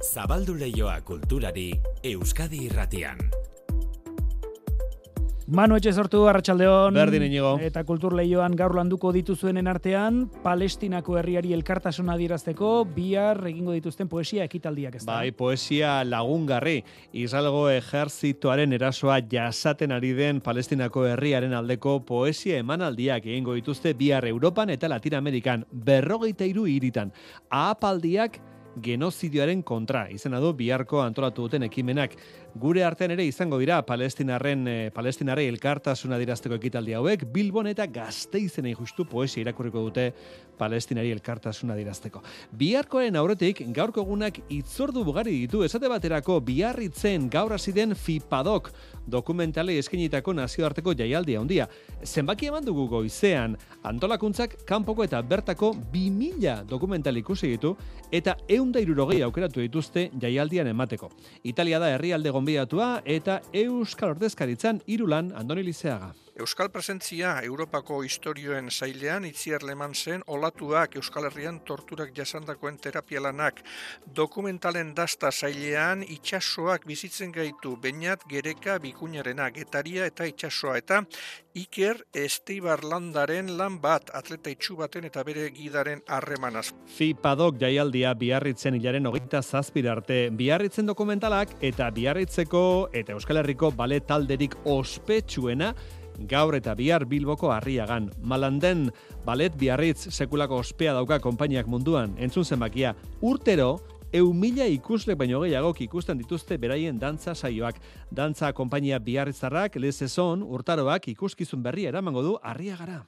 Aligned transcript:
Zabaldu 0.00 0.54
leioa 0.56 1.02
kulturari 1.04 1.74
Euskadi 2.08 2.62
irratian. 2.64 3.18
Manu 5.50 5.74
etxe 5.76 5.92
sortu, 5.92 6.22
Arratxaldeon. 6.30 6.94
Berdin 6.94 7.26
inigo. 7.26 7.50
Eta 7.60 7.82
kultur 7.84 8.14
lehioan 8.16 8.54
gaur 8.56 8.72
landuko 8.78 9.10
dituzuenen 9.12 9.66
artean, 9.68 10.22
Palestinako 10.44 11.18
herriari 11.18 11.52
elkartasuna 11.52 12.14
dirazteko, 12.16 12.70
bihar 12.94 13.42
egingo 13.50 13.74
dituzten 13.76 14.08
poesia 14.08 14.46
ekitaldiak 14.46 14.96
ez 14.96 15.02
da. 15.04 15.18
Bai, 15.18 15.32
poesia 15.36 15.98
lagungarri. 16.06 16.78
Israelgo 17.12 17.66
ejerzitoaren 17.74 18.72
erasoa 18.78 19.18
jasaten 19.20 19.92
ari 19.92 20.14
den 20.16 20.40
Palestinako 20.40 21.04
herriaren 21.10 21.52
aldeko 21.58 21.98
poesia 22.08 22.62
emanaldiak 22.62 23.26
egingo 23.26 23.58
dituzte 23.58 23.92
bihar 23.98 24.24
Europan 24.30 24.70
eta 24.70 24.88
Latinoamerikan 24.88 25.66
berrogeita 25.72 26.48
iru 26.48 26.64
iritan. 26.70 27.12
Ahapaldiak 27.50 28.40
genozidioaren 28.76 29.62
kontra, 29.66 30.06
izena 30.10 30.40
du 30.40 30.52
biharko 30.56 31.00
antolatu 31.02 31.48
duten 31.48 31.66
ekimenak. 31.66 32.16
Gure 32.58 32.82
artean 32.82 33.12
ere 33.14 33.22
izango 33.22 33.60
dira 33.60 33.76
Palestinarren 33.86 34.66
eh, 34.66 34.90
Palestinarrei 34.94 35.46
elkartasuna 35.52 36.16
dirazteko 36.18 36.56
ekitaldi 36.58 36.96
hauek 36.98 37.22
Bilbon 37.30 37.68
eta 37.70 37.86
Gasteizenei 37.86 38.72
justu 38.74 39.04
poesia 39.06 39.44
irakurriko 39.44 39.84
dute 39.86 40.08
Palestinari 40.58 41.12
elkartasuna 41.14 41.76
dirazteko. 41.78 42.20
Biharkoaren 42.58 43.16
aurretik 43.16 43.62
gaurko 43.72 44.02
egunak 44.02 44.40
itzordu 44.50 45.04
bugari 45.06 45.36
ditu 45.44 45.62
esate 45.64 45.88
baterako 45.88 46.40
biarritzen 46.44 47.28
gaur 47.30 47.54
hasi 47.54 47.72
den 47.72 47.94
FIPADOK 47.94 48.72
dokumentalei 49.10 49.78
eskenitako 49.78 50.34
nazioarteko 50.34 50.94
jaialdi 50.98 51.38
handia. 51.38 51.68
Zenbaki 52.04 52.50
eman 52.50 52.66
dugu 52.66 52.88
goizean 52.90 53.56
antolakuntzak 53.86 54.58
kanpoko 54.66 55.06
eta 55.06 55.22
bertako 55.22 55.72
2000 55.94 56.66
dokumental 56.68 57.16
ikusi 57.16 57.54
ditu 57.54 57.76
eta 58.10 58.36
160 58.48 59.22
aukeratu 59.24 59.62
dituzte 59.62 60.10
jaialdian 60.20 60.66
emateko. 60.74 61.12
Italia 61.44 61.78
da 61.78 61.94
herrialde 61.94 62.34
gonbidatua 62.40 63.02
eta 63.04 63.40
Euskal 63.52 64.14
Ordezkaritzan 64.14 64.80
irulan 64.88 65.28
Andoni 65.36 65.66
Lizeaga. 65.66 66.14
Euskal 66.40 66.70
presentzia 66.72 67.34
Europako 67.44 67.98
historioen 68.00 68.70
zailean 68.70 69.26
itziar 69.28 69.60
leman 69.62 69.92
zen 69.94 70.22
olatuak 70.26 70.94
Euskal 70.96 71.26
Herrian 71.28 71.58
torturak 71.68 72.14
jasandakoen 72.16 72.78
terapialanak. 72.80 73.60
Dokumentalen 74.16 74.94
dasta 74.96 75.28
zailean 75.30 76.02
itxasoak 76.08 76.86
bizitzen 76.88 77.34
gaitu 77.36 77.74
bainat 77.76 78.24
gereka 78.30 78.78
bikuñarena 78.80 79.50
getaria 79.52 80.06
eta 80.08 80.24
itxasoa 80.32 80.78
eta 80.80 81.02
Iker 81.60 82.06
Estibar 82.14 82.84
Landaren 82.86 83.56
lan 83.58 83.76
bat 83.82 84.08
atleta 84.14 84.52
itxu 84.54 84.78
baten 84.78 85.04
eta 85.04 85.24
bere 85.26 85.48
gidaren 85.52 86.00
harremanaz. 86.08 86.70
FIPADOK 86.96 87.60
jaialdia 87.60 88.14
biarritzen 88.14 88.80
hilaren 88.80 89.10
hogeita 89.10 89.42
zazpirarte 89.42 90.30
biarritzen 90.32 90.88
dokumentalak 90.88 91.56
eta 91.60 91.90
biarritzeko 91.90 92.64
eta 92.94 93.18
Euskal 93.18 93.42
Herriko 93.42 93.74
bale 93.76 94.00
talderik 94.00 94.56
ospetsuena 94.64 95.74
gaur 96.28 96.56
eta 96.56 96.74
bihar 96.74 97.06
bilboko 97.06 97.52
harriagan. 97.52 98.10
Malanden, 98.22 98.90
balet 99.24 99.54
biarritz 99.56 100.10
sekulako 100.10 100.60
ospea 100.64 100.92
dauka 100.96 101.20
konpainiak 101.20 101.66
munduan, 101.66 102.14
entzun 102.18 102.44
zenbakia, 102.44 102.94
urtero, 103.20 103.78
Eu 104.12 104.32
mila 104.34 104.64
ikusle 104.66 105.14
baino 105.14 105.38
gehiagok 105.44 105.84
ikusten 105.84 106.18
dituzte 106.18 106.56
beraien 106.58 106.98
dantza 106.98 107.30
saioak. 107.30 107.76
Dantza 108.10 108.50
konpainia 108.52 108.98
biarritzarrak, 108.98 109.78
lezezon, 109.78 110.42
urtaroak 110.42 111.06
ikuskizun 111.14 111.62
berria 111.62 111.94
eramango 111.94 112.24
du 112.26 112.36
harriagara. 112.42 113.04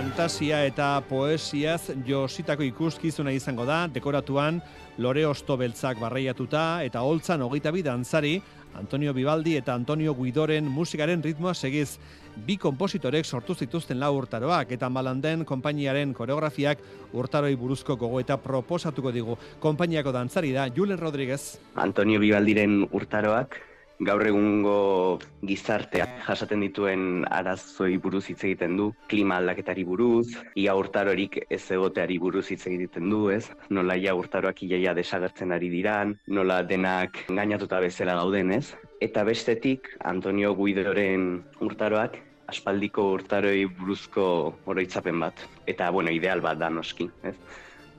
Fantasia 0.00 0.62
eta 0.64 1.02
poesiaz 1.04 1.90
jositako 2.06 2.64
ikuskizuna 2.64 3.34
izango 3.36 3.66
da, 3.68 3.82
dekoratuan 3.92 4.62
lore 4.96 5.26
osto 5.28 5.58
beltzak 5.60 6.00
barreiatuta 6.00 6.62
eta 6.86 7.02
holtzan 7.04 7.44
hogeita 7.44 7.68
bi 7.74 7.82
dantzari, 7.84 8.32
Antonio 8.80 9.12
Bibaldi 9.12 9.58
eta 9.60 9.74
Antonio 9.76 10.14
Guidoren 10.16 10.64
musikaren 10.72 11.20
ritmoa 11.22 11.52
segiz. 11.52 11.98
Bi 12.46 12.56
kompositorek 12.56 13.26
sortu 13.26 13.54
zituzten 13.54 14.00
lau 14.00 14.14
urtaroak 14.16 14.72
eta 14.72 14.88
malanden 14.88 15.44
konpainiaren 15.44 16.14
koreografiak 16.16 16.80
urtaroi 17.12 17.56
buruzko 17.60 17.98
gogoeta 18.00 18.38
proposatuko 18.40 19.12
digu. 19.12 19.36
Konpainiako 19.60 20.16
dantzari 20.16 20.54
da 20.56 20.70
Julen 20.72 21.02
Rodríguez. 21.02 21.58
Antonio 21.74 22.22
Bibaldiren 22.24 22.86
urtaroak 22.88 23.66
gaur 24.00 24.24
egungo 24.24 25.18
gizartea 25.44 26.06
jasaten 26.24 26.62
dituen 26.64 27.02
arazoi 27.28 27.98
buruz 28.00 28.24
hitz 28.32 28.40
egiten 28.48 28.78
du, 28.78 28.88
klima 29.12 29.36
aldaketari 29.40 29.84
buruz, 29.84 30.32
ia 30.56 30.74
urtarorik 30.78 31.36
ez 31.50 31.62
egoteari 31.76 32.16
buruz 32.22 32.46
hitz 32.48 32.62
egiten 32.70 33.10
du, 33.12 33.26
ez? 33.34 33.44
Nola 33.68 33.98
ia 34.00 34.14
urtaroak 34.16 34.62
iaia 34.64 34.94
desagertzen 34.96 35.52
ari 35.52 35.68
diran, 35.72 36.16
nola 36.26 36.62
denak 36.64 37.26
gainatuta 37.28 37.80
bezala 37.84 38.16
gauden, 38.22 38.54
ez? 38.56 38.72
Eta 39.04 39.24
bestetik, 39.28 39.92
Antonio 40.04 40.54
Guidoren 40.56 41.42
urtaroak, 41.60 42.16
aspaldiko 42.50 43.10
urtaroi 43.14 43.66
buruzko 43.78 44.24
oroitzapen 44.66 45.20
bat. 45.22 45.44
Eta, 45.70 45.90
bueno, 45.94 46.10
ideal 46.10 46.40
bat 46.44 46.58
da 46.58 46.70
noski, 46.72 47.06
ez? 47.22 47.36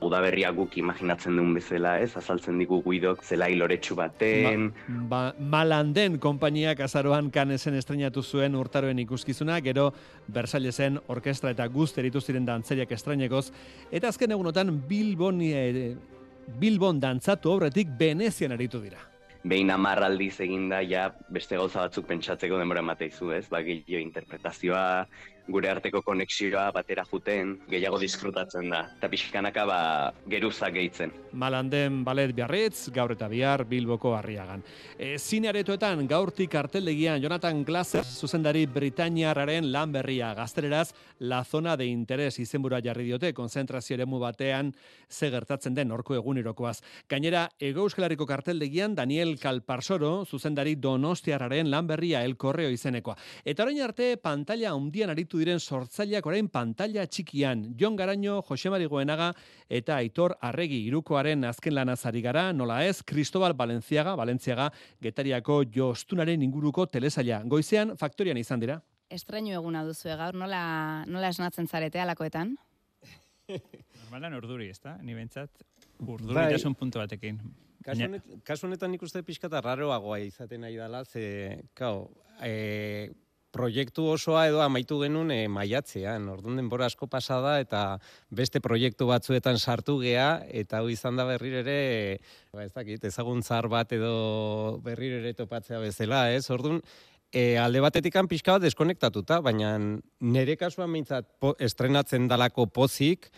Udaberria 0.06 0.50
guk 0.54 0.76
imaginatzen 0.80 1.36
duen 1.38 1.52
bezala, 1.56 1.96
ez? 2.02 2.12
Azaltzen 2.18 2.58
digu 2.60 2.80
guidok 2.84 3.22
zela 3.24 3.48
iloretsu 3.52 3.96
baten. 3.98 4.70
Ba, 4.88 5.04
ba, 5.10 5.20
malanden 5.54 6.18
konpainiak 6.22 6.80
azaroan 6.86 7.30
kanesen 7.34 7.76
estrenatu 7.78 8.22
zuen 8.22 8.56
urtaroen 8.58 8.98
ikuskizuna, 9.04 9.60
gero 9.64 9.90
Versaillesen 10.32 10.98
orkestra 11.12 11.52
eta 11.54 11.66
guzteritu 11.68 12.20
ziren 12.20 12.48
dantzeriak 12.48 12.92
estrenekoz, 12.92 13.46
eta 13.90 14.10
azken 14.12 14.34
egunotan 14.36 14.74
Bilbon, 14.88 15.40
e, 15.42 15.94
Bilbon 16.58 17.00
dantzatu 17.00 17.56
horretik 17.56 17.94
Venezian 17.98 18.52
aritu 18.52 18.82
dira. 18.82 19.08
Behin 19.42 19.72
amarraldiz 19.74 20.36
eginda, 20.44 20.78
ja, 20.86 21.08
beste 21.34 21.56
gauza 21.58 21.80
batzuk 21.82 22.06
pentsatzeko 22.06 22.60
denbora 22.60 22.82
mateizu, 22.86 23.32
ez? 23.34 23.48
Ba, 23.50 23.58
interpretazioa, 23.58 25.08
gure 25.48 25.70
arteko 25.70 26.02
konexioa 26.02 26.70
batera 26.74 27.04
juten, 27.08 27.56
gehiago 27.70 27.98
disfrutatzen 27.98 28.70
da. 28.70 28.82
Eta 28.98 29.08
pixkanaka 29.10 29.64
ba, 29.66 29.80
geruza 30.30 30.70
gehitzen. 30.70 31.12
Malanden 31.32 32.02
balet 32.04 32.34
biarritz, 32.36 32.90
gaur 32.94 33.14
eta 33.16 33.28
bihar 33.28 33.64
Bilboko 33.68 34.14
harriagan. 34.16 34.62
E, 34.98 35.18
zine 35.18 35.52
gaurtik 36.08 36.50
karteldegian 36.50 37.20
Jonathan 37.22 37.64
Glaser, 37.64 38.04
zuzendari 38.04 38.66
Britaniarraren 38.66 39.70
lan 39.72 39.92
berria 39.92 40.34
gaztereraz, 40.34 40.92
la 41.18 41.44
zona 41.44 41.76
de 41.76 41.86
interes 41.86 42.38
izenbura 42.38 42.80
jarri 42.82 43.04
diote, 43.04 43.32
konzentrazio 43.32 43.94
eremu 43.94 44.18
batean 44.18 44.74
ze 45.08 45.30
gertatzen 45.30 45.74
den 45.74 45.92
orko 45.92 46.14
egunerokoaz. 46.14 46.82
Gainera, 47.08 47.48
Ego 47.58 47.82
Euskalariko 47.82 48.26
karteldegian 48.26 48.94
Daniel 48.94 49.38
Kalparsoro, 49.38 50.24
zuzendari 50.24 50.76
Donostiarraren 50.76 51.70
lan 51.70 51.86
berria 51.86 52.24
el 52.24 52.36
korreo 52.36 52.70
izenekoa. 52.70 53.16
Eta 53.44 53.62
orain 53.62 53.80
arte, 53.82 54.16
pantalla 54.16 54.74
undian 54.74 55.10
aritu 55.10 55.31
diren 55.40 55.60
sortzaileak 55.60 56.26
orain 56.26 56.48
pantalla 56.52 57.06
txikian. 57.06 57.64
Jon 57.78 57.96
Garaño, 57.96 58.40
Jose 58.48 58.70
Mari 58.70 58.86
Goenaga 58.90 59.30
eta 59.68 59.96
Aitor 59.96 60.36
Arregi 60.40 60.82
irukoaren 60.88 61.44
azken 61.48 61.74
lanazari 61.74 62.22
gara, 62.22 62.52
nola 62.52 62.82
ez, 62.84 63.02
Cristobal 63.02 63.54
Valenciaga, 63.56 64.14
Valentziaga, 64.18 64.70
getariako 65.00 65.62
jostunaren 65.74 66.42
inguruko 66.42 66.86
telesaila. 66.86 67.42
Goizean, 67.44 67.96
faktorian 67.96 68.36
izan 68.36 68.60
dira? 68.60 68.80
Estreño 69.12 69.56
eguna 69.58 69.84
duzu 69.84 70.08
gaur, 70.16 70.34
nola, 70.34 70.62
nola 71.06 71.32
esnatzen 71.32 71.68
zarete 71.68 72.00
alakoetan? 72.00 72.56
Normalan 74.04 74.38
urduri, 74.38 74.70
ez 74.72 74.80
da? 74.80 74.96
Ni 75.02 75.14
bentsat, 75.14 75.64
urduri 76.00 76.34
bai. 76.34 76.74
puntu 76.78 77.00
batekin. 77.00 77.40
Kasu 77.82 78.66
honetan 78.68 78.92
nik 78.94 79.02
uste 79.02 79.22
pixkata 79.26 79.60
raroagoa 79.64 80.20
izaten 80.22 80.62
nahi 80.62 80.76
dela, 80.78 81.02
ze, 81.04 81.62
kao, 81.74 82.10
e, 82.40 83.10
proiektu 83.52 84.06
osoa 84.14 84.46
edo 84.48 84.62
amaitu 84.64 84.98
genuen 85.02 85.30
e, 85.34 85.46
maiatzean. 85.52 86.28
Orduan 86.32 86.58
denbora 86.60 86.88
asko 86.88 87.06
pasada 87.06 87.58
eta 87.60 87.82
beste 88.30 88.62
proiektu 88.64 89.06
batzuetan 89.10 89.60
sartu 89.60 89.98
gea 90.00 90.42
eta 90.48 90.80
hau 90.80 90.88
izan 90.92 91.20
da 91.20 91.28
berriro 91.28 91.60
ere 91.60 92.18
ba 92.52 92.64
ez 92.64 92.72
dakit 92.72 93.04
ezaguntzar 93.04 93.68
bat 93.68 93.92
edo 93.92 94.80
berriro 94.84 95.20
ere 95.20 95.34
topatzea 95.38 95.80
bezala, 95.84 96.30
ez? 96.32 96.48
Orduan 96.50 96.82
E, 97.32 97.56
alde 97.56 97.80
batetik 97.80 98.12
kan 98.12 98.26
pixka 98.28 98.58
bat 98.58 98.60
deskonektatuta, 98.60 99.38
baina 99.40 99.70
nire 100.20 100.52
kasuan 100.60 100.90
mintzat 100.92 101.30
estrenatzen 101.64 102.26
dalako 102.28 102.66
pozik, 102.68 103.30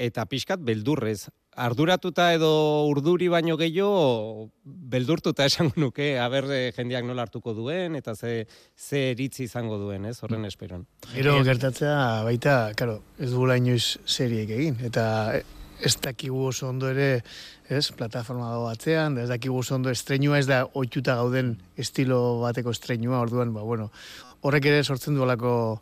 eta 0.00 0.24
pixkat 0.30 0.62
beldurrez 0.64 1.28
arduratuta 1.56 2.30
edo 2.34 2.50
urduri 2.88 3.28
baino 3.28 3.56
gehiago 3.58 4.50
beldurtuta 4.64 5.44
esango 5.50 5.72
nuke 5.76 6.12
aber 6.18 6.46
eh, 6.54 6.72
jendeak 6.76 7.04
nola 7.04 7.26
hartuko 7.26 7.54
duen 7.54 7.96
eta 7.96 8.14
ze 8.14 8.46
ze 8.76 9.10
eritzi 9.10 9.44
izango 9.44 9.78
duen, 9.78 10.04
ez? 10.04 10.22
Horren 10.22 10.44
esperon. 10.44 10.86
Gero 11.14 11.42
gertatzea 11.44 12.22
baita, 12.22 12.72
claro, 12.76 13.02
ez 13.18 13.30
dugula 13.30 13.56
inoiz 13.56 13.98
serieik 14.06 14.50
egin 14.50 14.78
eta 14.84 15.42
ez 15.80 15.96
dakigu 15.96 16.46
oso 16.46 16.68
ondo 16.68 16.90
ere, 16.90 17.22
ez, 17.68 17.90
plataforma 17.96 18.50
dago 18.50 18.66
batzean, 18.68 19.16
ez 19.18 19.28
dakigu 19.30 19.56
oso 19.62 19.74
ondo 19.74 19.90
estrenua, 19.90 20.38
ez 20.38 20.46
da 20.46 20.66
oituta 20.74 21.16
gauden 21.16 21.54
estilo 21.76 22.40
bateko 22.42 22.74
estrenua, 22.76 23.20
orduan, 23.24 23.54
ba, 23.54 23.62
bueno, 23.62 23.90
horrek 24.42 24.68
ere 24.70 24.84
sortzen 24.84 25.16
duelako 25.16 25.80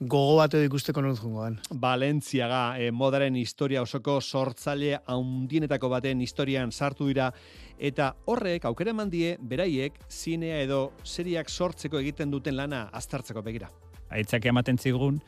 gogo 0.00 0.36
bat 0.40 0.54
edo 0.54 0.66
ikusteko 0.66 1.02
non 1.02 1.14
jungoan. 1.16 1.58
Balentziaga, 1.70 2.76
e, 2.78 2.90
modaren 2.90 3.36
historia 3.38 3.82
osoko 3.82 4.18
sortzaile 4.20 4.98
haundienetako 5.06 5.88
baten 5.92 6.20
historian 6.20 6.72
sartu 6.72 7.06
dira, 7.06 7.30
eta 7.78 8.14
horrek, 8.26 8.66
aukera 8.66 8.90
eman 8.90 9.10
die, 9.10 9.36
beraiek, 9.40 10.00
zinea 10.10 10.60
edo 10.64 10.92
seriak 11.04 11.50
sortzeko 11.50 12.02
egiten 12.02 12.30
duten 12.30 12.56
lana 12.56 12.88
aztertzeko 12.92 13.42
begira. 13.42 13.70
Aitzak 14.10 14.46
ematen 14.46 14.78
zigun, 14.78 15.20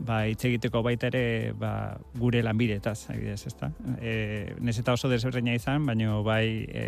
ba, 0.00 0.22
hitz 0.28 0.44
egiteko 0.48 0.82
baita 0.84 1.08
ere 1.10 1.52
ba, 1.58 1.98
gure 2.18 2.42
lanbideetaz, 2.42 3.10
adibidez, 3.10 3.46
ezta? 3.50 3.70
E, 4.00 4.54
nez 4.60 4.78
eta 4.80 4.94
oso 4.96 5.10
desberdina 5.10 5.54
izan, 5.56 5.86
baina 5.86 6.18
bai 6.24 6.64
e, 6.68 6.86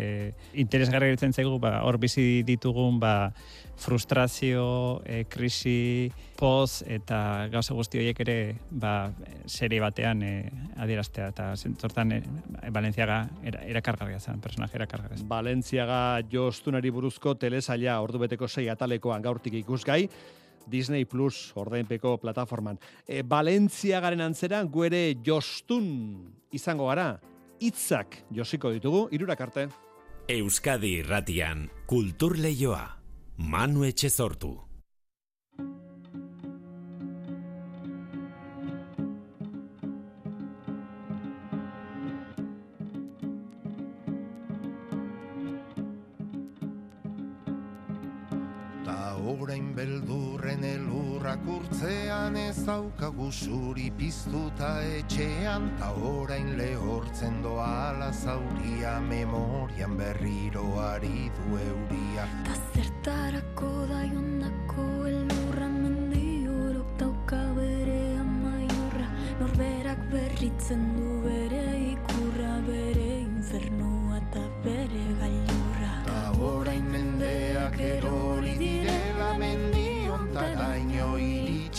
interesgarri 0.61 1.11
egiten 1.13 1.33
zaigu, 1.33 1.57
ba, 1.61 1.79
hor 1.85 1.99
bizi 2.01 2.43
ditugun 2.47 2.99
ba, 2.99 3.31
frustrazio, 3.77 5.01
e, 5.05 5.23
krisi, 5.29 6.11
poz 6.35 6.83
eta 6.87 7.47
gauza 7.51 7.75
guzti 7.75 7.99
horiek 7.99 8.19
ere 8.25 8.37
ba, 8.69 9.11
serie 9.45 9.81
batean 9.83 10.23
e, 10.23 10.33
adieraztea 10.83 11.29
eta 11.33 11.49
zentzortan 11.55 12.15
e, 12.15 12.21
Valentziaga 12.75 13.21
erakargarria 13.65 14.19
zen, 14.19 14.41
personaje 14.43 14.79
erakargarria 14.79 15.19
zen. 15.21 15.29
Valentziaga 15.29 15.99
jostunari 16.31 16.91
buruzko 16.91 17.35
telesaila 17.39 18.01
ordubeteko 18.03 18.47
sei 18.47 18.67
atalekoan 18.71 19.23
gaurtik 19.23 19.61
ikusgai, 19.61 20.03
Disney 20.67 21.05
Plus 21.05 21.51
ordainpeko 21.55 22.17
plataforman. 22.21 22.79
E, 23.07 23.21
Valentzia 23.23 24.01
garen 24.03 24.21
antzera, 24.25 24.63
guere 24.63 25.15
jostun 25.25 25.87
izango 26.55 26.89
gara, 26.91 27.19
hitzak 27.61 28.23
josiko 28.33 28.73
ditugu, 28.75 29.07
irurak 29.15 29.41
arte. 29.47 29.67
Euskadi 30.27 30.95
irratian, 31.03 31.67
kultur 31.85 32.39
lehioa, 32.41 32.85
manu 33.37 33.85
etxe 33.85 34.09
sortu. 34.09 34.64
Orain 48.93 49.73
beldurren 49.73 50.63
elurrak 50.63 51.47
urtzean 51.49 52.35
ez 52.37 52.65
daukagu 52.65 53.31
zuri 53.31 53.89
piztuta 53.97 54.69
etxean 54.97 55.71
ta 55.79 55.89
orain 56.09 56.57
lehortzen 56.57 57.41
doa 57.41 57.65
ala 57.89 58.11
zauria 58.11 58.99
memorian 58.99 59.97
berriro 59.97 60.67
ari 60.79 61.31
du 61.37 61.57
euria. 61.57 62.27
Ta 62.45 62.53
zertarako 62.73 63.71
da 63.89 64.03
jondako 64.13 64.85
elurra 65.09 65.69
mendiorok 65.69 66.97
dauka 66.99 67.41
bere 67.57 68.17
amaiurra. 68.19 69.09
Norberak 69.39 69.99
berritzen 70.11 70.93
du 70.95 71.21
bere 71.25 71.44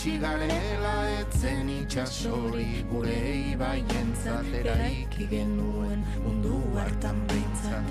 iritsi 0.07 0.19
garela 0.21 1.19
etzen 1.19 1.69
itxasori 1.69 2.83
gure 2.89 3.51
ibaien 3.51 4.13
eraiki 4.53 5.27
genuen 5.29 6.03
mundu 6.23 6.61
hartan 6.77 7.19
behintzat. 7.27 7.83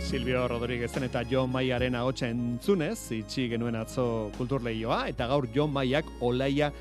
Silvio 0.00 0.46
Rodríguezen 0.48 1.04
eta 1.04 1.22
John 1.30 1.50
Maiaren 1.52 1.94
ahotsa 1.94 2.28
entzunez, 2.28 3.12
itxi 3.12 3.48
genuen 3.48 3.76
atzo 3.76 4.30
kulturleioa, 4.36 5.08
eta 5.08 5.26
gaur 5.26 5.48
John 5.54 5.72
Maiak 5.72 6.04
olaia 6.20 6.72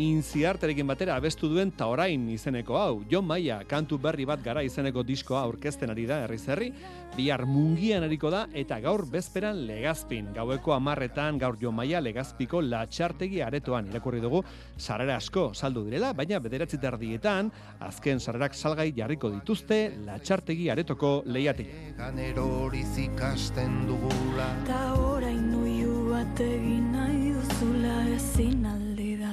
inziarterekin 0.00 0.86
batera 0.86 1.16
abestu 1.16 1.48
duen 1.52 1.70
ta 1.76 1.86
orain 1.90 2.24
izeneko 2.32 2.76
hau. 2.78 3.02
Jon 3.10 3.26
Maia 3.26 3.60
kantu 3.68 3.98
berri 3.98 4.24
bat 4.28 4.42
gara 4.42 4.62
izeneko 4.64 5.02
diskoa 5.04 5.42
aurkezten 5.42 5.90
ari 5.90 6.06
da 6.06 6.22
herri 6.24 6.38
zerri, 6.38 6.70
bihar 7.16 7.44
mungian 7.46 8.04
ariko 8.06 8.30
da 8.32 8.46
eta 8.54 8.78
gaur 8.80 9.04
bezperan 9.10 9.66
legazpin. 9.66 10.32
Gaueko 10.34 10.72
amarretan 10.72 11.38
gaur 11.38 11.58
Jon 11.60 11.74
Maia 11.76 12.00
legazpiko 12.00 12.62
latxartegi 12.62 13.42
aretoan 13.42 13.90
irakurri 13.92 14.20
dugu 14.20 14.42
sarrera 14.76 15.16
asko 15.16 15.50
saldu 15.54 15.84
direla, 15.84 16.12
baina 16.12 16.40
bederatzi 16.40 16.80
terdietan 16.80 17.52
azken 17.80 18.20
sarrerak 18.20 18.54
salgai 18.54 18.92
jarriko 18.96 19.30
dituzte 19.30 19.82
latxartegi 20.06 20.70
aretoko 20.70 21.22
lehiatik. 21.26 21.68
Ganero 21.98 22.70
ikasten 22.72 23.86
dugula 23.86 24.48
Ta 24.66 24.94
orain 24.94 25.42
nuiu 25.50 26.10
bat 26.10 26.40
egin 26.40 26.92
nahi 26.92 27.32
duzula 27.36 27.96
ezin 28.14 28.62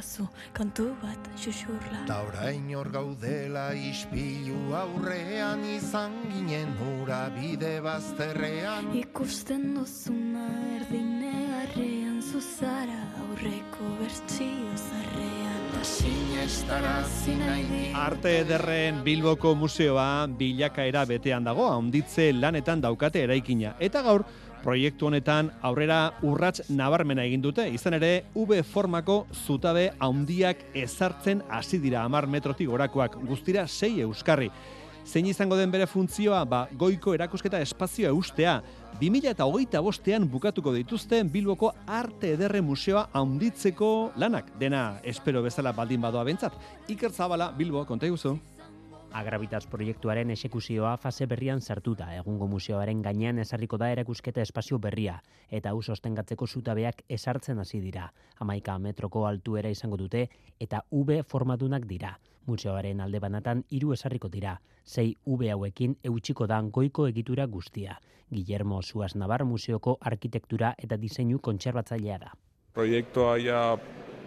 zu 0.02 0.28
kantu 0.54 0.96
bat 1.02 1.30
xuxurla. 1.38 2.06
Ta 2.08 2.22
orain 2.28 2.70
hor 2.76 2.90
gaudela 2.92 3.74
ispilu 3.74 4.74
aurrean 4.76 5.64
izan 5.66 6.14
ginen 6.32 6.76
hura 6.80 7.30
bide 7.36 7.80
bazterrean. 7.82 8.94
Ikusten 8.96 9.74
duzuna 9.76 10.48
erdine 10.78 11.36
arrean 11.64 12.22
zuzara 12.22 13.02
aurreko 13.26 13.96
bertxio 14.00 14.76
zarrean. 14.78 15.50
Arte 17.96 18.32
ederren 18.42 19.00
Bilboko 19.06 19.54
museoa 19.56 20.28
bilakaera 20.40 21.06
betean 21.08 21.46
dago, 21.48 21.70
handitze 21.72 22.34
lanetan 22.34 22.82
daukate 22.84 23.22
eraikina. 23.24 23.76
Eta 23.80 24.02
gaur, 24.04 24.26
Proiektu 24.64 25.08
honetan 25.08 25.54
aurrera 25.64 26.12
urrats 26.28 26.66
nabarmena 26.70 27.24
egin 27.24 27.42
dute, 27.42 27.64
izan 27.72 27.96
ere 27.96 28.26
V 28.36 28.60
formako 28.64 29.22
zutabe 29.32 29.94
handiak 30.00 30.66
ezartzen 30.76 31.42
hasi 31.50 31.80
dira 31.80 32.04
10 32.08 32.28
metrotik 32.28 32.68
gorakoak, 32.68 33.16
guztira 33.30 33.66
6 33.68 34.04
euskarri. 34.04 34.52
Zein 35.10 35.26
izango 35.26 35.56
den 35.58 35.72
bere 35.72 35.88
funtzioa, 35.88 36.44
ba, 36.46 36.68
goiko 36.78 37.16
erakusketa 37.16 37.62
espazioa 37.64 38.12
eustea. 38.12 38.60
2008 39.00 39.82
bostean 39.82 40.28
bukatuko 40.30 40.74
dituzten 40.76 41.32
Bilboko 41.32 41.72
Arte 41.88 42.36
Ederre 42.36 42.62
Museoa 42.62 43.08
handitzeko 43.14 44.12
lanak. 44.20 44.52
Dena, 44.60 45.00
espero 45.04 45.42
bezala 45.42 45.72
baldin 45.74 46.02
badoa 46.04 46.28
bentzat. 46.28 46.54
Iker 46.92 47.16
Zabala, 47.16 47.50
Bilbo, 47.58 47.86
konta 47.88 48.12
guzu. 48.12 48.36
Agravitas 49.12 49.66
proiektuaren 49.66 50.30
esekuzioa 50.30 50.92
fase 50.98 51.26
berrian 51.26 51.62
sartuta 51.62 52.12
egungo 52.14 52.48
museoaren 52.48 53.02
gainean 53.02 53.40
ezarriko 53.42 53.78
da 53.82 53.88
erakusketa 53.90 54.42
espazio 54.42 54.78
berria 54.78 55.16
eta 55.50 55.72
hau 55.72 55.82
sostengatzeko 55.82 56.48
zutabeak 56.48 57.02
esartzen 57.10 57.60
hasi 57.60 57.82
dira. 57.82 58.12
Hamaika 58.38 58.78
metroko 58.78 59.26
altuera 59.26 59.70
izango 59.70 59.98
dute 59.98 60.28
eta 60.60 60.84
V 60.92 61.24
formatunak 61.24 61.88
dira. 61.90 62.20
Museoaren 62.46 63.02
alde 63.02 63.20
banatan 63.20 63.64
hiru 63.70 63.94
esarriko 63.94 64.30
dira. 64.30 64.60
Sei 64.84 65.16
V 65.26 65.52
hauekin 65.52 65.98
eutxiko 66.04 66.48
da 66.48 66.62
goiko 66.62 67.08
egitura 67.08 67.48
guztia. 67.48 68.00
Guillermo 68.30 68.84
Suas 68.84 69.16
Navar 69.16 69.44
Museoko 69.44 69.98
arkitektura 70.02 70.76
eta 70.78 70.98
diseinu 70.98 71.40
kontserbatzailea 71.40 72.18
da. 72.20 72.34
Proiektua 72.74 73.38
ja 73.42 73.78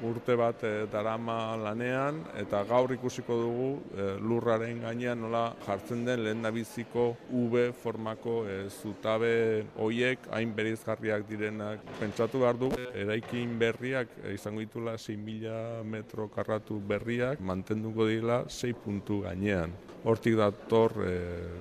urte 0.02 0.36
bat 0.36 0.62
e, 0.66 0.72
darama 0.90 1.56
lanean 1.56 2.18
eta 2.38 2.62
gaur 2.68 2.92
ikusiko 2.94 3.36
dugu 3.38 3.68
eh, 3.96 4.16
lurraren 4.20 4.80
gainean 4.82 5.20
nola 5.22 5.42
jartzen 5.66 6.04
den 6.06 6.24
lehen 6.24 6.42
nabiziko 6.42 7.04
V 7.30 7.68
formako 7.82 8.36
e, 8.48 8.56
zutabe 8.68 9.32
hoiek 9.76 10.26
hain 10.30 10.54
berizgarriak 10.56 11.26
direnak 11.28 11.84
pentsatu 12.00 12.42
behar 12.42 12.58
du 12.58 12.72
eraikin 12.94 13.58
berriak 13.58 14.08
izango 14.32 14.60
ditula 14.60 14.96
6.000 14.96 15.84
metro 15.84 16.28
karratu 16.28 16.80
berriak 16.80 17.40
mantenduko 17.40 18.06
dira 18.06 18.42
6 18.48 18.74
puntu 18.84 19.22
gainean. 19.22 19.72
Hortik 20.04 20.34
dator 20.36 20.98
e, 21.06 21.14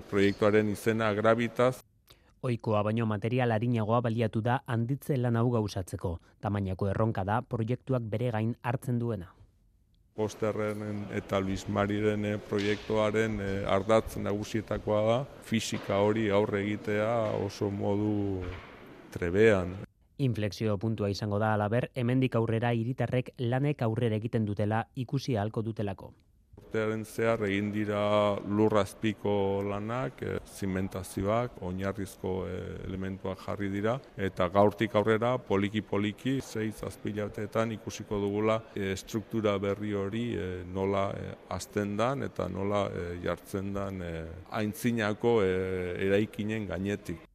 proiektuaren 0.10 0.69
izena 0.74 1.13
Gravitas 1.13 1.81
Oikoa 2.41 2.79
baino 2.81 3.05
material 3.05 3.51
arinagoa 3.53 4.00
baliatu 4.01 4.41
da 4.41 4.55
handitze 4.74 5.17
lan 5.17 5.36
hau 5.38 5.51
gauzatzeko. 5.53 6.10
Tamainako 6.41 6.88
erronka 6.89 7.24
da 7.24 7.36
proiektuak 7.41 8.07
bere 8.13 8.31
gain 8.33 8.55
hartzen 8.63 8.98
duena. 9.00 9.27
Posterren 10.17 11.03
eta 11.19 11.39
Luis 11.39 11.67
Mariren 11.69 12.25
eh, 12.25 12.39
proiektuaren 12.50 13.38
eh, 13.45 13.51
ardatz 13.75 14.17
nagusietakoa 14.17 15.03
da 15.10 15.19
fisika 15.51 16.01
hori 16.07 16.25
aurre 16.39 16.63
egitea 16.63 17.12
oso 17.45 17.69
modu 17.69 18.41
trebean. 19.13 19.77
Inflexio 20.17 20.79
puntua 20.81 21.13
izango 21.13 21.38
da 21.39 21.53
alaber, 21.53 21.91
hemendik 21.95 22.36
aurrera 22.41 22.74
hiritarrek 22.74 23.31
lanek 23.38 23.86
aurrera 23.86 24.17
egiten 24.17 24.50
dutela 24.50 24.83
ikusi 25.05 25.38
ahalko 25.38 25.62
dutelako 25.69 26.13
urtearen 26.72 27.04
zehar 27.04 27.42
egin 27.44 27.72
dira 27.74 28.38
lurrazpiko 28.48 29.62
lanak, 29.68 30.22
e, 30.24 30.38
zimentazioak, 30.56 31.58
oinarrizko 31.68 32.46
e, 32.48 32.60
elementuak 32.88 33.40
jarri 33.46 33.70
dira, 33.70 33.98
eta 34.16 34.48
gaurtik 34.48 34.96
aurrera 34.96 35.38
poliki-poliki, 35.38 36.40
zei 36.42 36.72
zazpilateetan 36.72 37.74
ikusiko 37.75 38.20
dugula 38.22 38.62
e, 38.75 38.96
struktura 38.96 39.58
berri 39.60 39.94
hori 39.94 40.25
e, 40.36 40.48
nola 40.74 41.10
e, 41.12 41.34
azten 41.50 41.98
dan 41.98 42.24
eta 42.24 42.48
nola 42.48 42.86
e, 42.88 43.18
jartzen 43.25 43.74
dan 43.74 44.01
e, 44.01 44.13
aintzinako 44.62 45.42
eraikinen 45.44 46.68
gainetik. 46.68 47.30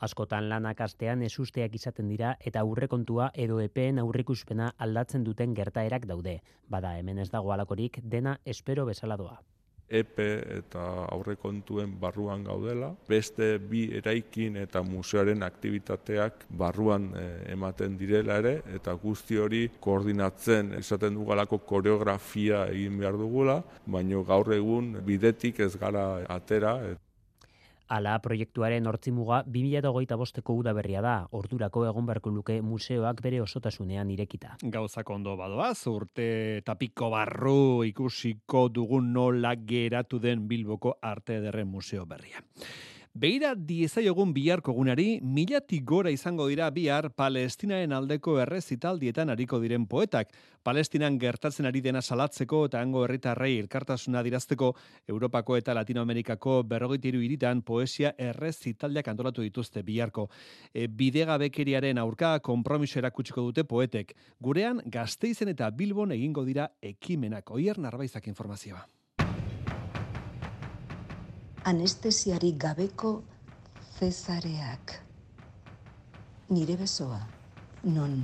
Askotan 0.00 0.46
lanak 0.48 0.78
astean 0.80 1.20
esusteak 1.26 1.74
izaten 1.76 2.08
dira 2.08 2.32
eta 2.50 2.62
aurrekontua 2.64 3.26
edo 3.44 3.58
epeen 3.60 3.98
aurrikuspena 4.00 4.70
aldatzen 4.86 5.24
duten 5.26 5.52
gertaerak 5.58 6.06
daude. 6.08 6.38
Bada 6.72 6.94
hemen 6.96 7.18
ez 7.20 7.28
dago 7.34 7.52
alakorik 7.52 7.98
dena 8.14 8.38
espero 8.46 8.86
bezala 8.88 9.18
doa. 9.20 9.36
EPE 9.90 10.28
eta 10.54 10.84
aurrekontuen 11.10 11.96
barruan 12.00 12.44
gaudela, 12.46 12.92
beste 13.08 13.58
bi 13.58 13.82
eraikin 13.98 14.56
eta 14.62 14.84
museoaren 14.86 15.42
aktivitateak 15.42 16.46
barruan 16.62 17.10
eh, 17.18 17.52
ematen 17.52 17.98
direla 17.98 18.38
ere, 18.38 18.54
eta 18.72 18.94
guzti 19.02 19.36
hori 19.36 19.64
koordinatzen 19.82 20.76
esaten 20.78 21.18
dugalako 21.18 21.58
koreografia 21.74 22.64
egin 22.70 23.02
behar 23.02 23.18
dugula, 23.18 23.60
baino 23.84 24.22
gaur 24.24 24.54
egun 24.54 24.94
bidetik 25.04 25.60
ez 25.66 25.74
gara 25.76 26.06
atera. 26.38 26.78
Ala 27.90 28.12
proiektuaren 28.22 28.86
hortzimuga 28.86 29.40
2008 29.50 30.18
bosteko 30.20 30.54
udaberria 30.60 31.00
da, 31.02 31.14
ordurako 31.34 31.82
egon 31.88 32.06
beharko 32.06 32.30
luke 32.30 32.60
museoak 32.62 33.22
bere 33.24 33.40
osotasunean 33.42 34.12
irekita. 34.14 34.54
Gauzak 34.62 35.10
ondo 35.10 35.34
badoaz, 35.40 35.88
urte 35.90 36.28
tapiko 36.66 37.10
barru 37.10 37.82
ikusiko 37.88 38.68
dugun 38.70 39.10
nola 39.12 39.56
geratu 39.56 40.22
den 40.22 40.46
Bilboko 40.46 40.98
Arte 41.02 41.40
Ederren 41.40 41.66
Museo 41.66 42.06
berria. 42.06 42.38
Beira 43.12 43.56
diezaiogun 43.58 44.30
biharko 44.30 44.70
gunari, 44.70 45.18
milatik 45.20 45.82
gora 45.82 46.12
izango 46.14 46.44
dira 46.46 46.68
bihar 46.70 47.08
Palestinaren 47.10 47.90
aldeko 47.90 48.36
errezitaldietan 48.38 49.32
ariko 49.34 49.58
diren 49.58 49.88
poetak. 49.90 50.28
Palestinan 50.62 51.16
gertatzen 51.18 51.66
ari 51.66 51.80
dena 51.82 52.02
salatzeko 52.02 52.60
eta 52.68 52.78
hango 52.80 53.02
herritarrei 53.02 53.56
elkartasuna 53.58 54.22
dirazteko 54.22 54.68
Europako 55.08 55.56
eta 55.58 55.74
Latinoamerikako 55.74 56.62
berrogeitiru 56.70 57.18
iritan 57.26 57.64
poesia 57.66 58.14
errezitaldiak 58.16 59.10
antolatu 59.10 59.42
dituzte 59.42 59.82
biharko. 59.82 60.28
E, 60.72 60.86
bidegabekeriaren 60.86 61.98
aurka 61.98 62.36
kompromiso 62.38 63.02
erakutsiko 63.02 63.42
dute 63.42 63.66
poetek. 63.66 64.14
Gurean, 64.38 64.84
gazteizen 64.86 65.50
eta 65.50 65.72
bilbon 65.74 66.14
egingo 66.14 66.46
dira 66.46 66.70
ekimenak. 66.80 67.50
Oier 67.50 67.82
narbaizak 67.82 68.30
informazioa 68.30 68.86
anestesiarik 71.64 72.56
gabeko 72.58 73.22
zezareak. 73.98 74.94
Nire 76.50 76.76
besoa, 76.76 77.20
non 77.84 78.16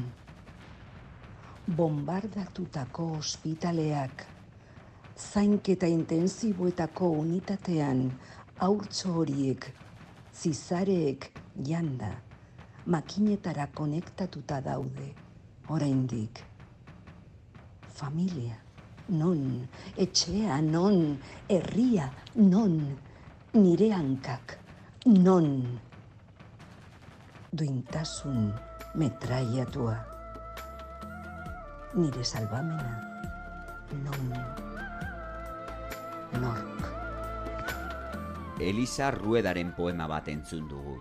bombardatutako 1.66 3.12
ospitaleak, 3.19 4.25
zainketa 5.16 5.87
intensiboetako 5.87 7.11
unitatean 7.11 8.12
aurtso 8.59 9.12
horiek, 9.12 9.66
zizareek 10.33 11.31
janda, 11.69 12.12
makinetara 12.87 13.66
konektatuta 13.75 14.61
daude, 14.61 15.11
oraindik. 15.69 16.45
Familia, 17.97 18.57
non, 19.09 19.66
etxea, 19.97 20.61
non, 20.62 21.19
herria, 21.49 22.12
non, 22.35 22.97
nire 23.57 23.89
hankak 23.89 24.59
non 25.07 25.81
duintasun 27.57 28.53
metraiatua 28.95 29.97
nire 31.97 32.25
salvamena 32.25 32.93
non 34.05 34.25
nork 36.37 36.81
Elisa 38.61 39.11
Ruedaren 39.11 39.73
poema 39.77 40.07
bat 40.09 40.29
entzun 40.33 40.65
dugu. 40.69 40.97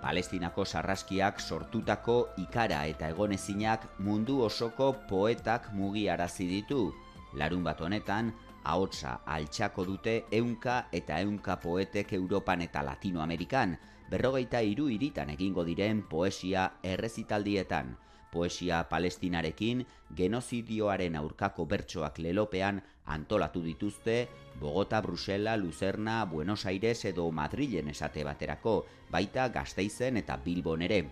Palestinako 0.00 0.64
sarraskiak 0.64 1.40
sortutako 1.40 2.30
ikara 2.40 2.86
eta 2.88 3.10
egonezinak 3.12 3.84
mundu 4.00 4.40
osoko 4.46 4.94
poetak 5.08 5.68
mugiarazi 5.76 6.48
ditu. 6.48 6.94
Larun 7.36 7.64
bat 7.64 7.80
honetan, 7.84 8.32
ahotsa 8.68 9.20
altxako 9.26 9.84
dute 9.88 10.14
eunka 10.38 10.74
eta 10.92 11.20
eunka 11.24 11.56
poetek 11.62 12.12
Europan 12.12 12.60
eta 12.66 12.82
Latinoamerikan, 12.84 13.78
berrogeita 14.10 14.60
hiru 14.60 14.88
iritan 14.92 15.30
egingo 15.32 15.64
diren 15.64 16.02
poesia 16.10 16.66
errezitaldietan, 16.82 17.96
poesia 18.32 18.82
palestinarekin 18.90 19.86
genozidioaren 20.16 21.16
aurkako 21.16 21.64
bertsoak 21.66 22.18
lelopean 22.18 22.82
antolatu 23.06 23.62
dituzte 23.64 24.28
Bogota, 24.60 25.00
Brusela, 25.00 25.56
Luzerna, 25.56 26.24
Buenos 26.26 26.66
Aires 26.66 27.04
edo 27.04 27.30
Madrilen 27.32 27.88
esate 27.88 28.24
baterako, 28.24 28.84
baita 29.10 29.48
Gasteizen 29.48 30.20
eta 30.20 30.36
Bilbon 30.44 30.82
ere. 30.82 31.06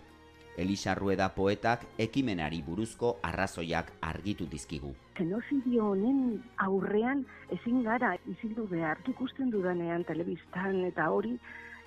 Elisa 0.56 0.94
Rueda 0.94 1.28
poetak 1.34 1.84
ekimenari 1.98 2.62
buruzko 2.66 3.16
arrazoiak 3.22 3.92
argitu 4.00 4.46
dizkigu. 4.50 4.94
Genozidio 5.18 5.92
honen 5.92 6.42
aurrean 6.66 7.24
ezin 7.58 7.82
gara 7.84 8.14
izindu 8.32 8.66
behar 8.70 9.00
ikusten 9.12 9.50
dudanean 9.52 10.04
telebistan 10.04 10.82
eta 10.88 11.10
hori 11.12 11.36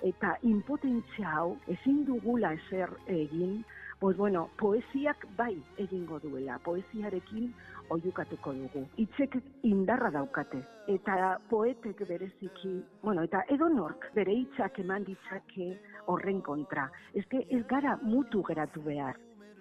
eta 0.06 0.36
impotentzia 0.46 1.34
hau 1.36 1.56
ezin 1.68 2.04
dugula 2.06 2.52
ezer 2.56 2.92
egin, 3.06 3.64
pues 4.00 4.16
bueno, 4.16 4.48
poesiak 4.58 5.26
bai 5.36 5.56
egingo 5.78 6.18
duela, 6.22 6.58
poesiarekin 6.64 7.52
oiukatuko 7.90 8.54
dugu. 8.56 8.86
Itzek 9.02 9.36
indarra 9.68 10.10
daukate, 10.14 10.62
eta 10.88 11.36
poetek 11.50 12.00
bereziki, 12.08 12.72
bueno, 13.02 13.26
eta 13.28 13.42
edo 13.52 13.68
nork 13.68 14.08
bere 14.14 14.32
hitzak 14.32 14.78
eman 14.80 15.04
ditzake 15.04 15.74
horren 16.10 16.40
kontra. 16.40 16.90
Ez 17.14 17.24
ez 17.48 17.62
gara 17.66 17.96
mutu 18.02 18.42
geratu 18.46 18.82
behar, 18.82 19.16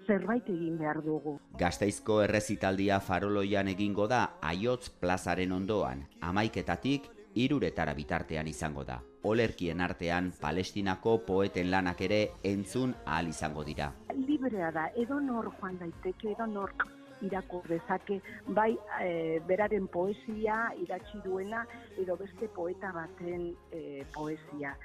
zerbait 0.08 0.50
egin 0.50 0.78
behar 0.78 1.02
dugu. 1.06 1.38
Gazteizko 1.60 2.22
errezitaldia 2.26 3.00
faroloian 3.00 3.70
egingo 3.76 4.08
da 4.08 4.26
aiotz 4.42 4.90
plazaren 5.02 5.52
ondoan, 5.52 6.06
amaiketatik 6.22 7.10
iruretara 7.36 7.94
bitartean 7.94 8.48
izango 8.48 8.84
da. 8.84 9.00
Olerkien 9.30 9.82
artean 9.82 10.32
palestinako 10.42 11.18
poeten 11.28 11.70
lanak 11.72 12.02
ere 12.08 12.22
entzun 12.44 12.96
ahal 13.06 13.28
izango 13.28 13.66
dira. 13.68 13.92
Librea 14.16 14.72
da, 14.72 14.88
edo 14.96 15.20
nor 15.20 15.52
joan 15.60 15.78
daiteke, 15.82 16.32
edo 16.32 16.48
nork 16.48 16.88
irakur 17.22 17.68
dezake 17.68 18.22
bai 18.56 18.72
e, 19.04 19.40
beraren 19.48 19.88
poesia 19.92 20.70
idatzi 20.80 21.20
duena 21.26 21.66
edo 22.00 22.16
beste 22.20 22.48
poeta 22.56 22.94
baten 22.96 23.50
e, 23.72 24.06
poesia. 24.16 24.76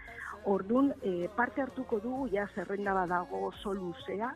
Ordun 0.45 0.93
e, 1.03 1.29
parte 1.37 1.63
hartuko 1.63 2.01
dugu 2.01 2.29
ja 2.33 2.47
zerrenda 2.55 2.93
badago 2.93 3.47
oso 3.49 3.73
luzea 3.75 4.35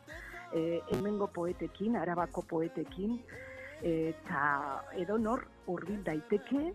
e, 0.52 0.80
hemengo 0.92 1.28
poetekin, 1.28 1.96
arabako 1.96 2.42
poetekin 2.48 3.18
eta 3.78 4.44
edo 4.98 5.18
nor 5.18 5.44
hurbil 5.66 6.00
daiteke 6.04 6.72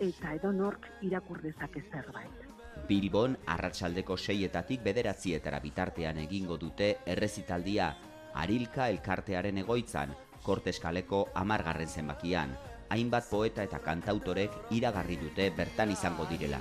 eta 0.00 0.34
edo 0.34 0.52
nork 0.52 0.86
irakur 1.02 1.42
dezake 1.42 1.82
zerbait. 1.90 2.46
Bilbon 2.88 3.34
arratsaldeko 3.46 4.16
seietatik 4.16 4.84
bederatzietara 4.84 5.58
bitartean 5.60 6.22
egingo 6.22 6.56
dute 6.56 6.98
errezitaldia 7.06 7.90
Arilka 8.38 8.88
elkartearen 8.88 9.58
egoitzan, 9.58 10.14
korteskaleko 10.46 11.24
amargarren 11.34 11.88
zenbakian, 11.88 12.54
hainbat 12.94 13.26
poeta 13.30 13.64
eta 13.66 13.80
kantautorek 13.84 14.54
iragarri 14.78 15.18
dute 15.20 15.50
bertan 15.56 15.90
izango 15.90 16.28
direla. 16.30 16.60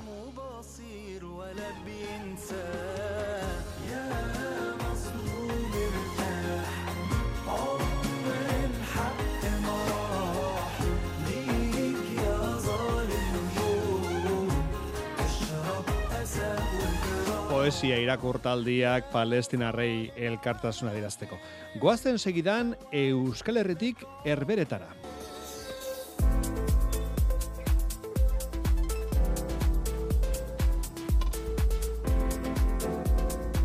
Poesia 17.67 17.97
irakurtaldiak 17.99 19.09
palestinarrei 19.11 20.13
elkartasuna 20.15 20.93
dirazteko. 20.95 21.35
Goazen 21.81 22.15
segidan 22.15 22.69
Euskal 22.95 23.59
Herritik 23.59 24.05
erberetara. 24.23 24.87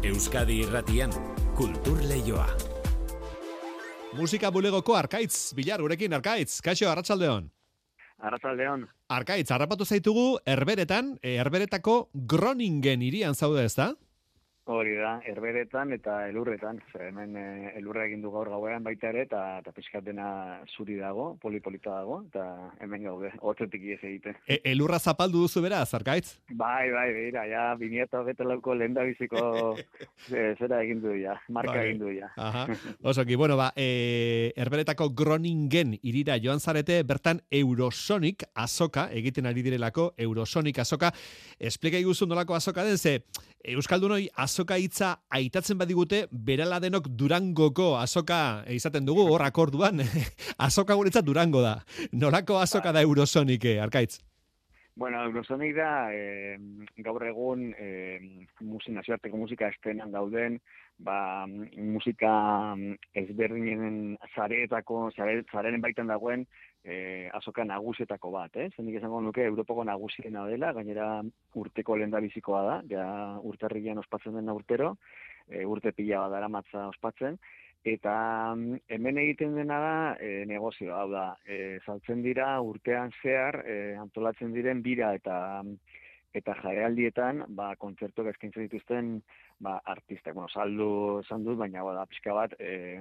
Euskadi 0.02 0.58
irratian, 0.66 1.14
kultur 1.54 2.02
lehioa. 2.02 2.50
Musika 4.18 4.50
bulegoko 4.50 4.98
arkaitz, 4.98 5.52
bilar 5.54 5.78
gurekin 5.78 6.18
arkaitz, 6.18 6.58
kaixo, 6.58 6.90
arratsaldeon. 6.90 7.52
Arratzaldeon. 8.22 8.86
Arkaitz, 9.10 9.50
harrapatu 9.50 9.84
zaitugu, 9.84 10.26
herberetan, 10.46 11.16
e, 11.22 11.36
herberetako 11.42 11.96
Groningen 12.14 13.02
irian 13.02 13.34
zaude 13.34 13.64
ez 13.66 13.74
da? 13.74 13.92
Hori 14.70 14.92
da, 14.94 15.16
herberetan 15.26 15.90
eta 15.96 16.20
elurretan. 16.28 16.76
Zer, 16.92 17.08
hemen 17.08 17.34
e, 17.34 17.72
elurra 17.80 18.04
egin 18.06 18.20
du 18.22 18.30
gaur 18.30 18.46
gauean 18.46 18.84
baita 18.86 19.08
ere, 19.08 19.24
eta, 19.26 19.40
eta 19.58 19.72
pixkat 19.74 20.04
dena 20.06 20.26
zuri 20.76 21.00
dago, 21.00 21.32
polipolita 21.42 21.96
dago, 21.96 22.20
eta 22.28 22.44
hemen 22.84 23.02
gaude, 23.08 23.32
hotzetik 23.42 23.82
ies 23.82 23.98
egite. 24.06 24.36
E, 24.46 24.60
elurra 24.70 25.00
zapaldu 25.02 25.40
duzu 25.42 25.64
bera, 25.64 25.80
Arkaitz? 25.82 26.36
Bai, 26.54 26.92
bai, 26.94 27.08
beira, 27.16 27.42
ja, 27.50 27.64
binieta 27.80 28.22
bete 28.22 28.46
lauko 28.46 28.76
lehen 28.78 28.94
da 28.94 29.02
biziko 29.08 29.42
e, 30.30 30.54
zera 30.54 30.78
egin 30.86 31.02
du 31.02 31.16
ja, 31.18 31.34
marka 31.50 31.74
Bai. 31.74 31.88
egin 31.88 31.98
du 32.04 32.14
ja. 32.14 32.30
Aha. 32.36 32.68
Osoki, 33.10 33.34
bueno, 33.34 33.58
ba, 33.58 33.72
e, 33.74 34.52
herberetako 34.54 35.10
Groningen 35.10 35.96
irira 36.04 36.38
joan 36.38 36.62
zarete, 36.62 37.00
bertan 37.02 37.42
Eurosonic 37.50 38.46
azoka, 38.54 39.08
egiten 39.10 39.50
ari 39.50 39.66
direlako, 39.66 40.12
Eurosonic 40.22 40.78
azoka. 40.86 41.10
Esplika 41.58 41.98
iguzu 41.98 42.30
nolako 42.30 42.54
azoka 42.54 42.86
den, 42.86 42.98
ze 42.98 43.18
Euskaldunoi 43.62 44.26
azoka 44.34 44.51
hitza 44.58 45.16
aitatzen 45.30 45.78
badigute, 45.78 46.26
berala 46.30 46.80
denok 46.80 47.08
Durangoko 47.08 47.96
azoka 47.98 48.64
izaten 48.68 49.06
dugu, 49.06 49.24
hor 49.30 49.42
akorduan, 49.42 50.00
azoka 50.66 50.94
guretzat 50.94 51.24
Durango 51.24 51.62
da. 51.62 51.80
Nolako 52.12 52.58
azoka 52.58 52.92
da 52.92 53.02
Eurosonic, 53.02 53.64
eh, 53.64 53.80
Arkaitz? 53.82 54.20
Bueno, 54.94 55.22
Eurosonic 55.24 55.74
da, 55.74 56.12
e, 56.12 56.58
gaur 56.98 57.24
egun 57.24 57.72
e, 57.78 57.88
musi, 58.60 58.92
nazioarteko 58.92 59.36
musika 59.40 59.70
estenan 59.72 60.12
dauden, 60.12 60.58
ba, 61.00 61.46
musika 61.48 62.32
ezberdinen 63.14 64.18
zareetako, 64.34 65.10
zare, 65.16 65.40
zarenen 65.50 65.80
baitan 65.80 66.12
dagoen, 66.12 66.44
e, 66.84 67.28
azoka 67.34 67.64
nagusietako 67.64 68.30
bat, 68.34 68.56
eh? 68.56 68.68
Zendik 68.76 68.98
esango 68.98 69.20
nuke, 69.22 69.44
Europako 69.46 69.84
nagusiena 69.88 70.46
dela, 70.50 70.72
gainera 70.76 71.08
urteko 71.54 71.96
lehen 71.96 72.14
bizikoa 72.26 72.62
da, 72.66 72.76
ja 72.90 73.06
urtarrian 73.42 73.98
ospatzen 73.98 74.34
dena 74.38 74.54
urtero, 74.54 74.96
e, 75.48 75.64
urte 75.64 75.92
pila 75.92 76.26
bat 76.26 76.32
dara 76.32 76.88
ospatzen, 76.88 77.38
eta 77.84 78.14
mm, 78.54 78.82
hemen 78.94 79.18
egiten 79.18 79.56
dena 79.58 79.78
da 79.82 79.96
e, 80.20 80.44
negozio, 80.46 80.94
hau 80.94 81.08
da, 81.10 81.36
e, 81.46 81.78
saltzen 81.86 82.22
dira 82.22 82.60
urtean 82.60 83.10
zehar 83.22 83.62
e, 83.66 83.94
antolatzen 83.98 84.52
diren 84.52 84.82
bira 84.82 85.14
eta 85.14 85.62
eta 86.34 86.54
jarealdietan 86.62 87.44
ba 87.56 87.74
kontzertuak 87.76 88.32
eskaintzen 88.32 88.66
dituzten 88.66 89.12
ba 89.60 89.76
artistak, 89.84 90.34
bueno, 90.34 90.48
saldu 90.48 91.20
esan 91.20 91.44
dut, 91.44 91.58
baina 91.60 91.84
bada 91.84 92.06
pixka 92.08 92.34
bat 92.34 92.56
e, 92.58 92.98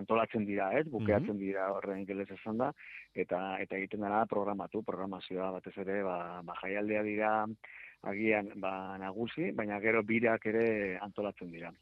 antolatzen 0.00 0.46
dira, 0.48 0.70
ez? 0.78 0.86
Bukeatzen 0.90 1.38
dira 1.38 1.68
horren 1.76 2.02
ingeles 2.02 2.30
esan 2.32 2.58
da 2.58 2.72
eta 3.14 3.42
eta 3.62 3.76
egiten 3.76 4.02
dena 4.06 4.24
programatu, 4.26 4.82
programazioa 4.82 5.52
batez 5.58 5.76
ere 5.84 6.02
ba, 6.06 6.18
ba 6.42 6.58
jaialdea 6.62 7.06
dira 7.06 7.32
agian 8.02 8.50
ba 8.56 8.98
nagusi, 8.98 9.52
baina 9.52 9.78
gero 9.80 10.02
birak 10.02 10.46
ere 10.50 10.98
antolatzen 11.00 11.50
dira. 11.52 11.72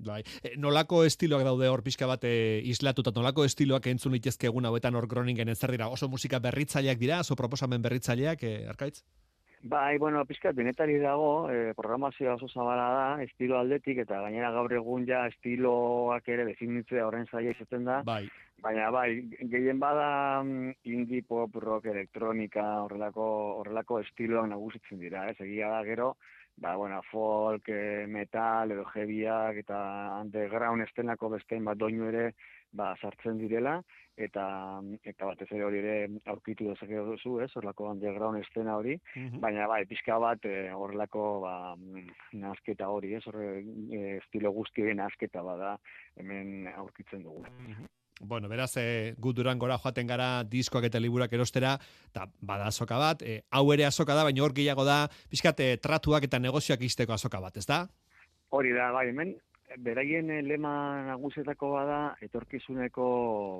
Bai. 0.00 0.22
E, 0.42 0.54
nolako 0.56 1.02
estiloak 1.04 1.44
daude 1.44 1.68
hor 1.68 1.82
pixka 1.84 2.08
bat 2.08 2.24
e, 2.24 2.60
islatuta, 2.72 3.12
nolako 3.14 3.44
estiloak 3.44 3.90
entzun 3.92 4.16
litezke 4.16 4.48
egun 4.48 4.64
hauetan 4.64 4.96
hor 4.96 5.06
Groningen 5.06 5.52
ez 5.52 5.58
dira? 5.60 5.90
Oso 5.92 6.08
musika 6.08 6.40
berritzaileak 6.40 6.98
dira, 6.98 7.20
oso 7.20 7.36
proposamen 7.36 7.82
berritzaileak, 7.84 8.42
e, 8.42 8.54
Arkaitz? 8.72 9.02
Bai, 9.62 9.98
bueno, 9.98 10.22
pizkat 10.24 10.56
denetari 10.56 10.94
dago, 10.98 11.50
eh, 11.52 11.74
programazioa 11.76 12.38
oso 12.38 12.48
zabala 12.48 12.86
da, 12.96 13.22
estilo 13.22 13.58
aldetik, 13.58 13.98
eta 14.06 14.22
gainera 14.24 14.50
gaur 14.54 14.72
egun 14.72 15.04
ja 15.06 15.26
estiloak 15.28 16.28
ere 16.32 16.46
definitzea 16.48 17.04
horren 17.06 17.26
zaila 17.28 17.52
izaten 17.52 17.84
da. 17.84 17.98
Bai. 18.06 18.24
Baina 18.64 18.90
bai, 18.92 19.20
gehien 19.52 19.78
bada 19.80 20.40
mm, 20.42 20.72
indie 20.84 21.20
pop, 21.28 21.54
rock, 21.60 21.90
elektronika, 21.92 22.64
horrelako, 22.86 23.26
horrelako 23.60 24.00
estiloak 24.00 24.48
nagusitzen 24.48 25.00
dira, 25.00 25.26
ez? 25.28 25.36
Egia 25.44 25.68
da 25.74 25.84
gero, 25.84 26.14
ba, 26.60 26.76
bueno, 26.76 27.00
folk, 27.10 27.68
eh, 27.72 28.06
metal, 28.06 28.72
edo 28.76 28.84
heavyak, 28.94 29.62
eta 29.64 29.80
underground 30.20 30.84
estenako 30.84 31.32
bestein 31.36 31.64
bat 31.64 31.78
doinu 31.80 32.08
ere, 32.12 32.26
ba, 32.76 32.92
sartzen 33.00 33.40
direla, 33.40 33.78
eta 34.20 34.44
eta 35.08 35.28
batez 35.28 35.48
ere 35.50 35.64
hori 35.64 35.80
ere 35.80 35.94
aurkitu 36.32 36.68
dezake 36.68 37.00
duzu, 37.06 37.38
ez? 37.44 37.48
Horrelako 37.56 37.88
underground 37.94 38.40
estena 38.42 38.76
hori, 38.76 38.98
baina 39.42 39.68
bai, 39.70 39.84
pixka 39.90 40.18
bat 40.22 40.44
eh, 40.48 40.68
horrelako 40.76 41.24
ba 41.46 41.54
nasketa 42.44 42.90
hori, 42.92 43.14
ez? 43.16 43.22
Horre 43.30 43.48
eh, 43.60 44.18
estilo 44.18 44.52
guzti 44.56 44.84
horien 44.84 45.00
nasketa 45.02 45.42
bada 45.46 45.76
hemen 46.20 46.68
aurkitzen 46.74 47.24
dugu. 47.24 47.46
Bueno, 48.20 48.48
beraz, 48.48 48.76
e, 48.76 49.14
gu 49.16 49.32
durangora 49.32 49.78
joaten 49.80 50.06
gara 50.06 50.44
diskoak 50.44 50.84
eta 50.90 51.00
liburak 51.00 51.32
erostera, 51.32 51.78
eta 52.12 52.26
bada 52.40 52.66
azoka 52.68 52.98
bat, 53.00 53.22
e, 53.22 53.40
hau 53.50 53.64
ere 53.72 53.86
azoka 53.88 54.14
da, 54.14 54.24
baina 54.28 54.44
hor 54.44 54.52
gehiago 54.52 54.84
da, 54.84 55.06
pixkat, 55.32 55.60
e, 55.64 55.76
tratuak 55.80 56.28
eta 56.28 56.38
negozioak 56.38 56.84
izteko 56.84 57.16
azoka 57.16 57.40
bat, 57.40 57.56
ez 57.56 57.64
da? 57.66 57.86
Hori 58.50 58.74
da, 58.76 58.90
bai, 58.92 59.08
hemen 59.08 59.32
beraien 59.78 60.30
eh, 60.30 60.42
lema 60.42 60.72
nagusietako 61.06 61.72
bada 61.76 62.00
etorkizuneko 62.24 63.06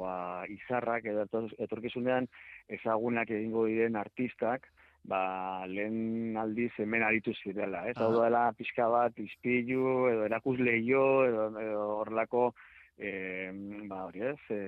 ba, 0.02 0.14
izarrak 0.50 1.06
edo 1.06 1.24
etor- 1.26 1.54
etorkizunean 1.66 2.26
ezagunak 2.68 3.30
egingo 3.30 3.66
diren 3.68 3.96
artistak 3.96 4.66
ba, 5.04 5.66
lehen 5.66 6.36
aldiz 6.36 6.72
hemen 6.78 7.02
aritu 7.06 7.32
zirela, 7.42 7.86
ez? 7.88 7.96
Hau 7.96 8.10
Aha. 8.10 8.24
dela 8.24 8.42
pixka 8.58 8.88
bat 8.90 9.18
izpilu 9.18 10.08
edo 10.10 10.26
erakusleio 10.26 11.04
edo, 11.28 11.46
edo 11.60 11.86
horrelako 12.00 12.50
e, 13.00 13.50
ba, 13.88 14.04
hori 14.04 14.22
ez, 14.28 14.38
e, 14.52 14.60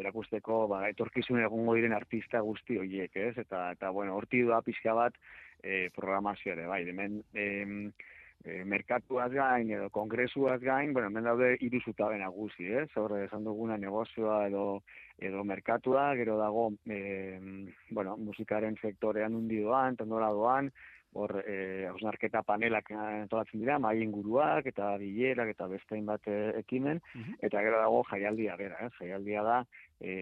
erakusteko 0.00 0.64
ba, 0.72 0.80
etorkizun 0.88 1.42
egongo 1.44 1.76
diren 1.76 1.92
artista 1.92 2.40
guzti 2.40 2.78
horiek, 2.80 3.12
ez? 3.14 3.36
Eta, 3.44 3.68
eta 3.76 3.92
bueno, 3.92 4.16
horti 4.16 4.42
da 4.48 4.62
pixka 4.64 4.96
bat 4.96 5.18
e, 5.60 5.90
programazio 5.94 6.54
ere, 6.56 6.66
bai, 6.70 6.80
hemen 6.88 7.20
em, 7.36 7.76
e, 8.40 8.62
merkatuaz 8.64 9.30
gain 9.36 9.70
edo 9.76 9.90
kongresuaz 9.92 10.60
gain, 10.64 10.94
bueno, 10.96 11.12
hemen 11.12 11.28
daude 11.28 11.52
hiru 11.60 11.82
zutabe 11.84 12.16
nagusi, 12.20 12.70
ez? 12.82 12.88
Horre 12.96 13.26
esan 13.26 13.44
duguna 13.44 13.76
negozioa 13.80 14.46
edo 14.48 14.66
edo 15.22 15.44
merkatua, 15.46 16.08
gero 16.18 16.38
dago 16.40 16.70
e, 16.90 17.38
bueno, 17.90 18.16
musikaren 18.16 18.80
sektorean 18.80 19.36
undi 19.36 19.60
doan, 19.62 19.94
eta 19.94 20.08
nola 20.08 20.32
doan, 20.34 20.72
hor 21.14 21.36
e, 21.46 21.86
hausnarketa 21.88 22.42
panelak 22.42 22.90
antolatzen 22.98 23.62
dira, 23.62 23.78
mai 23.78 23.96
inguruak 24.02 24.66
eta 24.66 24.94
bilerak 25.00 25.54
eta 25.54 25.68
beste 25.70 25.96
hainbat 25.96 26.28
e, 26.28 26.36
ekimen, 26.60 27.00
eta 27.40 27.62
gero 27.62 27.80
dago 27.82 28.02
jaialdia 28.10 28.56
bera, 28.60 28.80
ez? 28.86 28.92
Jaialdia 28.98 29.42
da 29.46 29.58
e, 30.00 30.14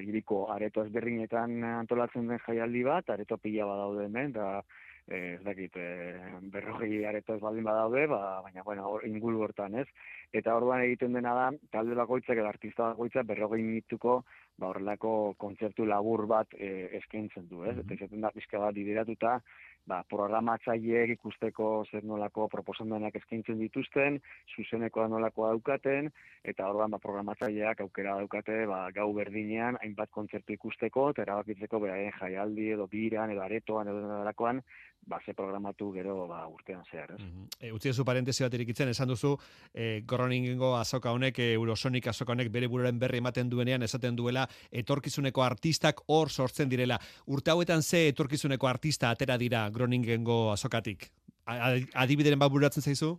hiriko 0.00 0.46
areto 0.52 0.84
ezberdinetan 0.86 1.62
antolatzen 1.76 2.28
den 2.30 2.42
jaialdi 2.46 2.82
bat, 2.86 3.10
areto 3.10 3.38
pila 3.38 3.68
badaude 3.68 4.06
hemen, 4.08 4.32
da 4.34 4.48
eh, 4.58 4.85
ez 5.06 5.42
dakit, 5.44 5.76
eh, 5.76 6.34
berrogei 6.50 7.04
areto 7.04 7.34
ez 7.34 7.40
baldin 7.40 7.64
badaude, 7.64 8.06
ba, 8.10 8.40
baina, 8.42 8.62
bueno, 8.62 8.88
hor, 8.90 9.06
inguru 9.06 9.44
hortan, 9.46 9.74
ez? 9.74 9.86
Eta 10.32 10.56
orduan 10.56 10.82
egiten 10.82 11.12
dena 11.14 11.34
da, 11.34 11.50
talde 11.70 11.94
bakoitzak 11.94 12.38
edo 12.38 12.48
artista 12.48 12.90
bakoitzak 12.90 13.26
berrogei 13.26 13.62
minutuko 13.62 14.24
ba, 14.58 14.70
horrelako 14.70 15.34
kontzertu 15.38 15.86
labur 15.86 16.26
bat 16.26 16.52
eh, 16.58 16.88
eskaintzen 16.98 17.46
du, 17.48 17.62
ez? 17.64 17.76
Eta 17.78 17.94
izaten 17.94 18.24
da 18.24 18.32
pixka 18.34 18.58
bat 18.58 18.74
bideratuta, 18.74 19.38
ba, 19.86 20.00
programatzaileek 20.10 21.12
ikusteko 21.14 21.68
zer 21.90 22.04
nolako 22.04 22.48
proposamenak 22.52 23.16
eskaintzen 23.20 23.60
dituzten, 23.62 24.18
zuzenekoa 24.54 25.06
nolakoa 25.12 25.52
daukaten, 25.54 26.10
eta 26.42 26.66
orduan 26.70 26.96
ba, 26.96 27.00
programatzaileak 27.02 27.84
aukera 27.84 28.16
daukate 28.20 28.64
ba, 28.70 28.80
gau 28.96 29.12
berdinean 29.14 29.78
hainbat 29.82 30.10
kontzertu 30.10 30.56
ikusteko, 30.56 31.10
eta 31.14 31.26
erabakitzeko 31.26 31.80
beraien 31.84 32.14
jaialdi 32.18 32.72
edo 32.74 32.88
biran 32.90 33.34
edo 33.34 33.44
aretoan 33.46 33.92
edo 33.92 34.02
nolakoan, 34.08 34.62
ba, 35.06 35.20
ze 35.24 35.34
programatu 35.34 35.92
gero 35.94 36.26
ba, 36.26 36.46
urtean 36.50 36.82
zehar, 36.90 37.12
ez? 37.14 37.22
E, 37.60 37.70
utzi 37.72 37.92
duzu 37.92 38.04
parentesi 38.04 38.44
bat 38.44 38.54
irikitzen, 38.58 38.90
esan 38.90 39.08
duzu, 39.08 39.36
e, 39.72 40.02
Groningengo 40.06 40.74
azoka 40.76 41.12
honek, 41.14 41.38
e, 41.38 41.52
Eurosonic 41.54 42.08
azoka 42.10 42.34
honek 42.34 42.50
bere 42.52 42.68
buruaren 42.68 42.98
berri 42.98 43.22
ematen 43.22 43.50
duenean, 43.50 43.86
esaten 43.86 44.18
duela, 44.18 44.46
etorkizuneko 44.70 45.46
artistak 45.46 46.02
hor 46.08 46.30
sortzen 46.30 46.68
direla. 46.68 46.98
Urte 47.26 47.54
hauetan 47.54 47.82
ze 47.82 48.08
etorkizuneko 48.08 48.66
artista 48.66 49.10
atera 49.10 49.38
dira 49.38 49.68
Groningengo 49.70 50.50
azokatik? 50.52 51.10
Adibideren 51.46 52.42
bat 52.42 52.50
bururatzen 52.50 52.82
zaizu? 52.82 53.14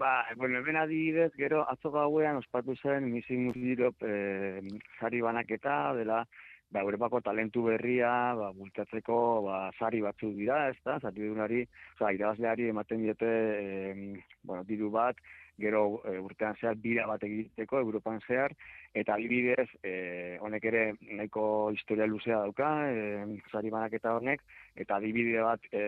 Ba, 0.00 0.24
bueno, 0.36 0.58
hemen 0.58 0.78
adibidez, 0.80 1.32
gero 1.36 1.66
atzo 1.68 1.90
gauean 1.92 2.38
ospatu 2.40 2.76
zen 2.80 3.10
Missing 3.12 3.50
Europe 3.56 4.06
eh, 4.08 4.62
sari 4.98 5.20
banaketa, 5.20 5.92
dela, 5.98 6.22
ba, 6.70 6.80
Europako 6.80 7.20
talentu 7.20 7.64
berria, 7.66 8.34
ba, 8.38 8.52
bultatzeko, 8.54 9.42
ba, 9.46 9.70
sari 9.78 10.00
batzuk 10.00 10.34
dira, 10.38 10.68
ez 10.70 10.78
da, 10.84 10.98
sari 11.00 11.26
dunari, 11.26 11.64
oza, 11.96 12.12
irabazleari 12.14 12.68
ematen 12.70 13.02
diote, 13.02 13.26
eh, 13.26 14.22
bueno, 14.42 14.64
diru 14.64 14.90
bat, 14.90 15.16
gero 15.60 16.00
e, 16.08 16.16
urtean 16.18 16.56
zehar 16.56 16.78
bira 16.80 17.04
bat 17.04 17.20
egiteko 17.26 17.82
Europan 17.84 18.20
zehar 18.24 18.54
eta 18.96 19.12
adibidez 19.18 19.66
e, 19.84 20.38
honek 20.40 20.64
ere 20.70 20.84
nahiko 21.18 21.42
historia 21.74 22.06
luzea 22.08 22.38
dauka 22.46 22.70
e, 22.88 23.36
sari 23.52 23.68
banaketa 23.68 24.14
honek 24.16 24.40
eta 24.74 24.96
adibide 24.96 25.42
bat 25.44 25.60
e, 25.70 25.82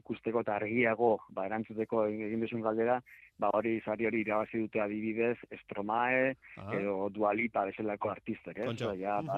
ikusteko 0.00 0.40
eta 0.46 0.56
argiago 0.56 1.18
ba 1.28 1.44
erantzuteko 1.44 2.06
egin 2.08 2.40
duzun 2.46 2.64
galdera 2.64 3.02
ba 3.38 3.52
hori 3.52 3.76
sari 3.84 4.08
hori 4.08 4.24
irabazi 4.24 4.64
dute 4.64 4.80
adibidez 4.80 5.36
Stromae 5.64 6.34
Ah. 6.56 6.72
edo 6.74 7.10
Dualipa 7.12 7.66
bezalako 7.68 8.10
artistak, 8.10 8.56
eh? 8.58 8.64
Kontxo. 8.66 8.90
Osea, 8.90 8.98
ja, 9.00 9.20
Mhm. 9.22 9.30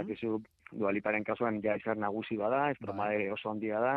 Dualiparen 0.72 1.24
kasuan 1.24 1.60
ja 1.62 1.76
izar 1.76 1.98
nagusi 1.98 2.36
bada, 2.36 2.70
estromae 2.74 3.30
oso 3.32 3.50
handia 3.50 3.80
da, 3.80 3.94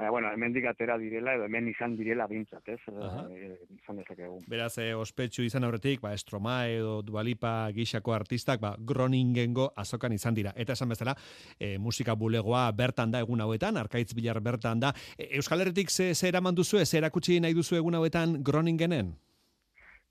baina, 0.00 0.10
bueno, 0.10 0.32
hemendik 0.32 0.64
atera 0.66 0.96
direla, 0.98 1.34
edo 1.36 1.44
hemen 1.44 1.68
izan 1.68 1.96
direla 1.96 2.26
bintzat, 2.30 2.66
ez? 2.68 2.80
Aha. 2.88 3.26
E, 3.28 3.50
izan 3.76 4.00
dezakegu. 4.00 4.38
Beraz, 4.48 4.72
eh, 4.78 4.94
ospetsu 4.96 5.44
izan 5.44 5.64
aurretik, 5.64 6.00
ba, 6.00 6.14
Estromae 6.16 6.76
edo 6.78 7.00
Dualipa 7.02 7.70
gixako 7.76 8.14
artistak, 8.16 8.60
ba, 8.60 8.74
Groningengo 8.78 9.70
azokan 9.76 10.12
izan 10.12 10.34
dira. 10.34 10.52
Eta 10.56 10.72
esan 10.72 10.88
bezala, 10.88 11.16
e, 11.58 11.76
musika 11.78 12.14
bulegoa 12.14 12.70
bertan 12.72 13.10
da 13.10 13.20
egun 13.20 13.40
hauetan, 13.40 13.76
arkaitz 13.76 14.14
bilar 14.14 14.40
bertan 14.40 14.80
da. 14.80 14.94
E, 15.18 15.36
Euskal 15.36 15.60
Herritik 15.60 15.90
ze, 15.90 16.14
ze 16.14 16.28
eraman 16.28 16.54
duzu, 16.54 16.84
ze 16.84 16.98
erakutsi 16.98 17.40
nahi 17.40 17.54
duzu 17.54 17.76
egun 17.76 17.94
hauetan 17.94 18.42
Groningenen? 18.42 19.16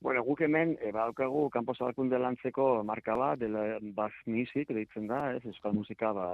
Bueno, 0.02 0.22
guk 0.24 0.40
hemen, 0.46 0.78
e, 0.80 0.94
badaukagu, 0.96 1.50
kanpo 1.52 1.74
zabalkunde 1.76 2.16
lantzeko 2.24 2.86
marka 2.88 3.18
bat, 3.20 3.40
dela 3.42 3.64
Bass 3.98 4.16
Music, 4.32 4.70
deitzen 4.72 5.10
da, 5.12 5.34
ez, 5.36 5.42
euskal 5.52 5.74
musika, 5.76 6.14
ba, 6.16 6.28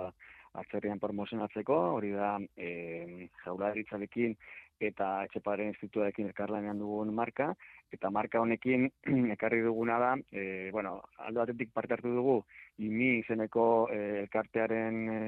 atzerrian 0.62 1.02
promozionatzeko, 1.02 1.78
hori 1.96 2.12
da, 2.14 2.36
e, 2.56 3.26
jaularitzarekin 3.42 4.38
eta 4.86 5.08
etxeparen 5.26 5.72
instituarekin 5.72 6.30
elkarlanean 6.30 6.78
dugun 6.78 7.10
marka, 7.16 7.50
eta 7.96 8.12
marka 8.14 8.44
honekin 8.44 8.86
ekarri 9.36 9.64
duguna 9.66 9.98
da, 10.04 10.14
e, 10.30 10.70
bueno, 10.76 11.00
aldo 11.18 11.42
batetik 11.42 11.74
parte 11.74 11.98
hartu 11.98 12.14
dugu, 12.14 12.40
IMI 12.86 13.12
izeneko 13.24 13.68
e, 13.90 14.02
elkartearen 14.28 15.06
e, 15.10 15.20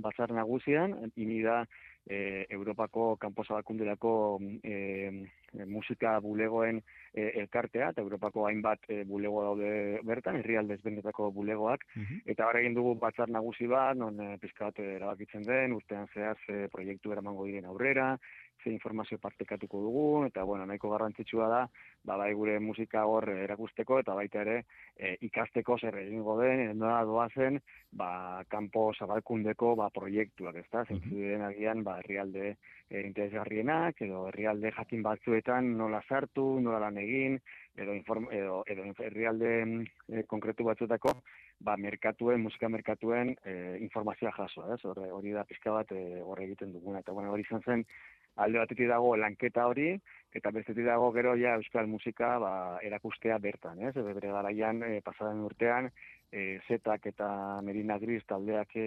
batzar 0.00 0.32
nagusian, 0.32 0.96
IMI 1.12 1.42
da 1.44 1.64
e, 2.06 2.46
Europako 2.50 3.16
kanpo 3.16 3.44
zabalkunderako 3.44 4.40
e, 4.64 5.10
musika 5.66 6.18
bulegoen 6.20 6.80
e, 7.14 7.28
elkartea, 7.42 7.90
eta 7.92 8.02
Europako 8.02 8.46
hainbat 8.48 8.88
e, 8.88 9.02
bulego 9.08 9.42
daude 9.44 10.00
bertan, 10.08 10.40
herrialde 10.40 10.78
ezberdinetako 10.78 11.30
bulegoak, 11.36 11.84
eta 12.26 12.48
hor 12.48 12.60
egin 12.60 12.74
dugu 12.74 12.94
batzar 13.00 13.30
nagusi 13.30 13.68
bat, 13.70 13.96
non 13.96 14.18
e, 14.20 14.36
pizka 14.42 14.70
bat 14.70 14.80
erabakitzen 14.84 15.46
den, 15.46 15.76
urtean 15.78 16.08
zehaz 16.14 16.38
e, 16.48 16.66
proiektu 16.72 17.12
eramango 17.12 17.46
diren 17.46 17.68
aurrera, 17.70 18.16
ze 18.62 18.70
informazio 18.70 19.18
partekatuko 19.18 19.80
dugu, 19.80 20.04
eta 20.26 20.44
bueno, 20.44 20.66
nahiko 20.66 20.90
garrantzitsua 20.90 21.48
da, 21.48 21.60
ba, 22.04 22.16
bai 22.16 22.32
gure 22.34 22.58
musika 22.60 23.04
hor 23.06 23.28
erakusteko, 23.32 23.98
eta 24.02 24.14
baita 24.14 24.42
ere 24.42 24.56
e, 24.96 25.16
ikasteko 25.28 25.78
zer 25.78 25.98
egingo 26.02 26.38
den, 26.40 26.78
nola 26.78 27.02
doazen, 27.08 27.60
ba, 27.92 28.42
kanpo 28.48 28.90
zabalkundeko 28.98 29.74
ba, 29.76 29.90
proiektuak, 29.94 30.60
ezta? 30.64 30.84
Zentzu 30.88 31.14
diren 31.14 31.46
agian, 31.48 31.84
ba, 31.86 31.98
herrialde 32.02 32.54
e, 32.88 33.02
interesgarrienak, 33.02 34.02
edo 34.06 34.26
herrialde 34.30 34.72
jakin 34.76 35.02
batzuetan 35.02 35.74
nola 35.78 36.02
sartu, 36.08 36.46
nola 36.60 36.82
lan 36.86 36.98
egin, 37.02 37.38
edo, 37.76 37.94
inform, 37.96 38.28
edo, 38.32 38.62
edo 38.68 38.90
herrialde 38.98 39.54
e, 39.62 40.26
konkretu 40.30 40.66
batzuetako, 40.68 41.16
ba, 41.62 41.76
merkatuen, 41.78 42.42
musika 42.42 42.68
merkatuen 42.72 43.34
e, 43.44 43.54
informazioa 43.84 44.32
jaso, 44.36 44.66
ez? 44.74 44.80
Hor, 44.88 45.00
hori 45.18 45.34
da 45.34 45.44
pizka 45.48 45.74
bat 45.74 45.92
e, 45.94 46.02
hor 46.22 46.42
egiten 46.42 46.72
duguna. 46.74 47.02
Eta 47.04 47.14
bueno, 47.16 47.32
hori 47.32 47.46
izan 47.46 47.62
zen, 47.62 47.84
alde 48.36 48.58
batetik 48.58 48.88
dago 48.88 49.14
lanketa 49.16 49.66
hori, 49.68 49.92
eta 50.32 50.50
bestetik 50.50 50.86
dago 50.86 51.10
gero 51.12 51.34
ja 51.36 51.56
euskal 51.60 51.86
musika 51.86 52.38
ba, 52.40 52.52
erakustea 52.82 53.38
bertan, 53.38 53.82
ez? 53.84 53.94
Bere 53.94 54.32
garaian, 54.32 54.82
e, 54.86 55.00
pasaren 55.04 55.42
urtean, 55.44 55.90
e, 56.32 56.58
Zetak 56.66 57.06
eta 57.12 57.28
Merina 57.62 57.98
Gris 58.00 58.22
taldeak 58.28 58.72
e, 58.76 58.86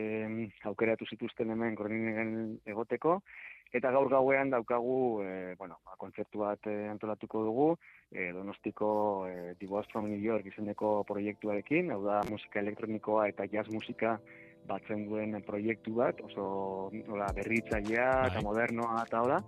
aukeratu 0.65 1.05
zituzten 1.05 1.53
hemen 1.53 1.77
Groningen 1.77 2.31
egoteko, 2.65 3.19
eta 3.75 3.91
gaur 3.91 4.09
gauean 4.09 4.49
daukagu, 4.49 5.21
e, 5.21 5.53
bueno, 5.59 5.77
ba, 5.85 5.97
kontzertu 6.01 6.41
bat 6.41 6.65
e, 6.71 6.75
antolatuko 6.89 7.43
dugu, 7.45 7.69
e, 8.11 8.31
Donostiko 8.33 8.89
e, 9.29 9.53
Divorce 9.59 9.91
from 9.93 10.09
New 10.09 10.21
York 10.21 10.49
izeneko 10.49 11.03
proiektuarekin, 11.05 11.93
hau 11.93 12.01
da 12.07 12.23
musika 12.31 12.63
elektronikoa 12.63 13.29
eta 13.33 13.45
jazz 13.51 13.67
musika 13.69 14.17
batzen 14.67 15.05
duen 15.09 15.37
proiektu 15.45 15.95
bat, 15.99 16.19
oso 16.25 16.89
nola, 17.05 17.29
berritzailea 17.37 18.09
eta 18.31 18.43
modernoa 18.45 19.03
eta 19.05 19.21
hola, 19.21 19.39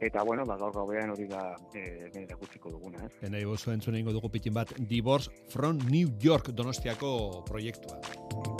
eta 0.00 0.24
bueno, 0.26 0.44
ba, 0.48 0.56
gaur 0.60 0.74
gauean 0.74 1.14
hori 1.14 1.28
da 1.30 1.44
e, 1.74 2.10
erakutziko 2.24 2.74
duguna, 2.74 3.06
ez? 3.06 3.30
Nahi 3.30 3.46
bozu 3.48 3.72
entzun 3.74 3.96
egingo 3.98 4.16
dugu 4.16 4.32
pitin 4.34 4.56
bat, 4.56 4.74
Divorce 4.90 5.30
from 5.54 5.80
New 5.88 6.12
York 6.22 6.52
donostiako 6.52 7.44
proiektua. 7.48 8.53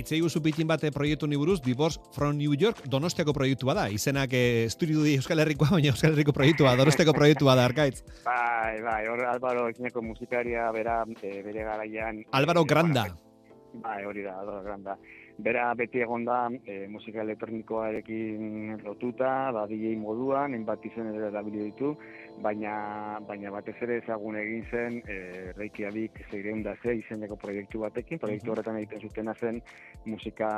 Itzei 0.00 0.22
guzu 0.24 0.40
pitin 0.40 0.68
bate 0.68 0.88
proiektu 0.94 1.28
ni 1.28 1.36
buruz, 1.36 1.58
Divorce 1.60 2.00
from 2.14 2.38
New 2.38 2.54
York, 2.56 2.86
donostiako 2.88 3.34
proiektua 3.36 3.74
da. 3.76 3.88
Izenak 3.92 4.32
eh, 4.32 4.64
estudio 4.64 5.02
di 5.04 5.18
Euskal 5.18 5.42
Herrikoa, 5.42 5.74
baina 5.74 5.90
Euskal 5.92 6.14
Herriko 6.14 6.32
proiektua, 6.32 6.72
donostiako 6.80 7.12
proiektua 7.12 7.56
da, 7.58 7.66
arkaitz. 7.68 8.00
Bai, 8.24 8.80
bai, 8.80 9.02
hor 9.12 9.26
Álvaro 9.28 9.66
izeneko 9.68 10.00
musikaria 10.00 10.70
bera 10.72 11.02
e, 11.20 11.42
bere 11.44 11.66
garaian... 11.68 12.22
Álvaro 12.32 12.64
Granda. 12.64 13.10
Bai, 13.74 13.98
hori 14.08 14.24
da, 14.24 14.38
Álvaro 14.40 14.62
Granda. 14.64 14.96
Bera 15.40 15.66
beti 15.76 16.00
egon 16.00 16.24
da 16.24 16.46
e, 16.64 16.86
musika 16.88 17.20
elektronikoarekin 17.20 18.80
lotuta, 18.86 19.50
ba, 19.52 19.66
DJ 19.68 19.98
moduan, 20.00 20.56
enbat 20.56 20.84
izen 20.88 21.12
ere 21.12 21.44
ditu, 21.50 21.92
baina, 22.42 22.72
baina 23.28 23.50
batez 23.54 23.76
ere 23.84 23.98
ezagun 24.00 24.36
egin 24.40 24.64
zen 24.70 24.98
e, 25.04 25.18
Reykjavik 25.56 26.20
zeireun 26.30 26.62
da 26.66 26.74
ze 26.82 26.96
izeneko 26.98 27.36
proiektu 27.40 27.82
batekin, 27.84 28.20
proiektu 28.22 28.54
horretan 28.54 28.78
egiten 28.80 29.04
zutena 29.08 29.34
zen 29.34 29.60
musika 30.06 30.50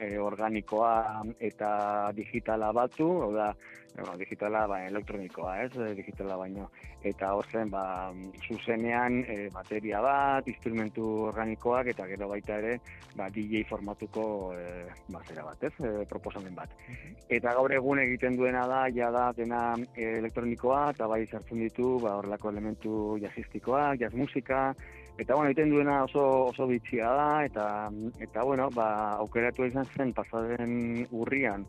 e, 0.00 0.16
organikoa 0.18 1.24
eta 1.50 1.70
digitala 2.16 2.72
batu, 2.76 3.08
hau 3.24 3.32
da, 3.34 3.50
bueno, 3.96 4.16
digitala 4.20 4.66
ba, 4.68 4.82
elektronikoa, 4.86 5.56
ez, 5.64 5.72
digitala 5.96 6.36
baino, 6.36 6.68
eta 7.10 7.32
hor 7.36 7.46
zen, 7.52 7.70
ba, 7.70 8.12
zuzenean 8.46 9.22
e, 9.24 9.36
bateria 9.54 10.00
bat, 10.04 10.48
instrumentu 10.50 11.06
organikoak, 11.30 11.92
eta 11.92 12.06
gero 12.10 12.28
baita 12.32 12.58
ere, 12.62 12.76
ba, 13.16 13.28
DJ 13.32 13.64
formatuko 13.68 14.26
e, 14.56 14.66
ba, 15.12 15.22
zera 15.28 15.46
bat, 15.46 15.64
ez, 15.68 15.72
e, 15.80 16.04
proposamen 16.10 16.54
bat. 16.54 16.74
Eta 17.28 17.54
gaur 17.58 17.72
egun 17.72 18.02
egiten 18.02 18.36
duena 18.36 18.66
da, 18.70 18.84
ja 18.94 19.10
da, 19.14 19.30
dena 19.36 19.62
e, 19.94 20.12
elektronikoa, 20.18 20.90
eta 20.96 21.08
bai 21.10 21.24
sartzen 21.26 21.64
ditu, 21.64 21.96
ba, 22.04 22.18
horrelako 22.20 22.52
elementu 22.54 23.00
jazzistikoak, 23.22 24.00
jazz 24.02 24.14
musika, 24.14 24.70
Eta 25.16 25.32
bueno, 25.32 25.48
egiten 25.48 25.70
duena 25.72 26.02
oso 26.04 26.22
oso 26.50 26.66
bitxia 26.68 27.08
da 27.08 27.28
eta 27.46 27.66
eta 28.20 28.42
bueno, 28.44 28.68
ba 28.74 29.16
aukeratu 29.22 29.64
izan 29.64 29.88
zen 29.96 30.12
pasaden 30.12 31.06
urrian 31.10 31.64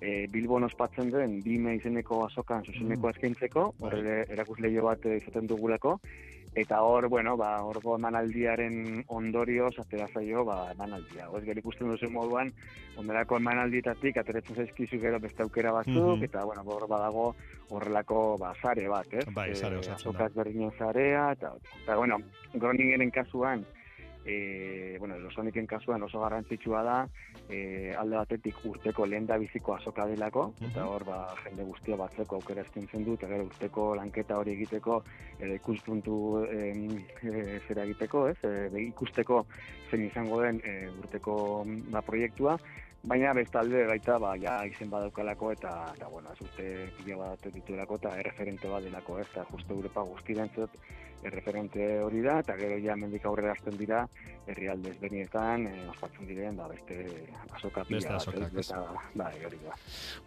e, 0.00 0.26
Bilbon 0.28 0.64
ospatzen 0.64 1.10
den 1.10 1.42
bime 1.42 1.74
izeneko 1.76 2.24
azokan 2.26 2.64
zuzeneko 2.64 3.10
eskaintzeko, 3.10 3.74
hor 3.80 3.94
ere 3.98 4.24
erakusleio 4.30 4.82
bat 4.84 5.04
izaten 5.04 5.46
dugulako 5.46 5.98
eta 6.56 6.78
hor, 6.80 7.08
bueno, 7.12 7.36
ba 7.36 7.58
horko 7.60 7.96
emanaldiaren 7.98 9.04
ondorioz 9.12 9.74
atera 9.78 10.06
zaio 10.08 10.42
ba 10.44 10.70
emanaldia. 10.72 11.28
Oz 11.30 11.42
gero 11.44 11.60
ikusten 11.60 11.90
duzu 11.90 12.08
moduan 12.10 12.50
ondelako 12.96 13.36
emanaldietatik 13.36 14.16
ateratzen 14.16 14.56
zaizkizu 14.56 14.96
gero 15.02 15.18
beste 15.20 15.42
aukera 15.42 15.72
batzuk 15.72 16.16
Mhm. 16.16 16.24
eta 16.24 16.44
bueno, 16.44 16.62
hor 16.64 16.88
badago 16.88 17.34
horrelako 17.68 18.38
ba 18.38 18.54
sare 18.62 18.88
bat, 18.88 19.06
ez? 19.12 19.26
Bai, 19.34 19.54
sare 19.54 19.74
Eh, 19.74 19.78
osatzen 19.80 19.92
da. 19.92 19.96
azokaz 20.00 20.32
berdinen 20.34 20.70
zarea 20.78 21.32
eta 21.32 21.52
eta 21.82 21.96
bueno, 21.96 22.16
Groningenen 22.54 23.10
kasuan 23.10 23.66
e, 24.26 24.96
bueno, 24.98 25.18
Losoniken 25.18 25.66
kasuan 25.66 26.02
oso 26.02 26.20
garrantzitsua 26.20 26.82
da, 26.82 26.96
e, 27.48 27.94
alde 27.94 28.18
batetik 28.18 28.58
urteko 28.66 29.06
lehen 29.06 29.26
da 29.26 29.38
biziko 29.38 29.76
azoka 29.76 30.06
delako, 30.10 30.48
eta 30.70 30.86
hor 30.90 31.04
ba, 31.06 31.20
jende 31.44 31.64
guztia 31.68 31.96
batzeko 32.00 32.40
aukera 32.40 32.64
eskintzen 32.66 33.06
du, 33.06 33.14
eta 33.14 33.30
urteko 33.44 33.92
lanketa 34.00 34.40
hori 34.40 34.56
egiteko, 34.56 35.02
edo 35.38 35.52
ikuspuntu 35.60 36.16
em, 36.50 36.88
e, 37.22 37.60
zera 37.68 37.86
egiteko, 37.86 38.26
ez, 38.32 38.38
e, 38.42 38.82
ikusteko 38.88 39.44
zein 39.90 40.08
izango 40.08 40.42
den 40.42 40.60
e, 40.64 40.80
urteko 41.04 41.38
ba, 41.94 42.02
proiektua, 42.02 42.58
Baina 43.06 43.30
bestalde 43.38 43.84
baita 43.86 44.16
ba 44.18 44.32
ja 44.42 44.56
izen 44.66 44.88
badaukalako 44.90 45.52
eta 45.54 45.72
eta 45.94 46.08
bueno, 46.10 46.32
ez 46.32 46.40
urte 46.42 46.64
pila 46.96 47.18
bat 47.20 47.44
dituelako 47.54 47.98
eta 48.00 48.14
erreferente 48.18 48.70
bat 48.72 48.82
delako, 48.82 49.20
ez? 49.22 49.26
Eta 49.30 49.44
justo 49.52 49.76
Europa 49.76 50.02
guztirentzat 50.08 50.74
erreferente 51.24 52.00
hori 52.02 52.20
da, 52.24 52.40
eta 52.40 52.56
gero 52.58 52.78
ja 52.82 52.96
mendik 52.96 53.24
aurrera 53.26 53.52
hasten 53.56 53.76
dira, 53.78 54.04
herrialde 54.46 54.92
ezberdinetan, 54.92 55.66
e, 55.66 55.86
ospatzen 55.90 56.28
diren, 56.28 56.56
ba, 56.56 56.68
beste 56.70 56.98
azoka 57.56 57.84
pila. 57.88 58.18
Eta, 58.18 58.82
bai, 59.14 59.32
hori 59.46 59.58
da. 59.64 59.74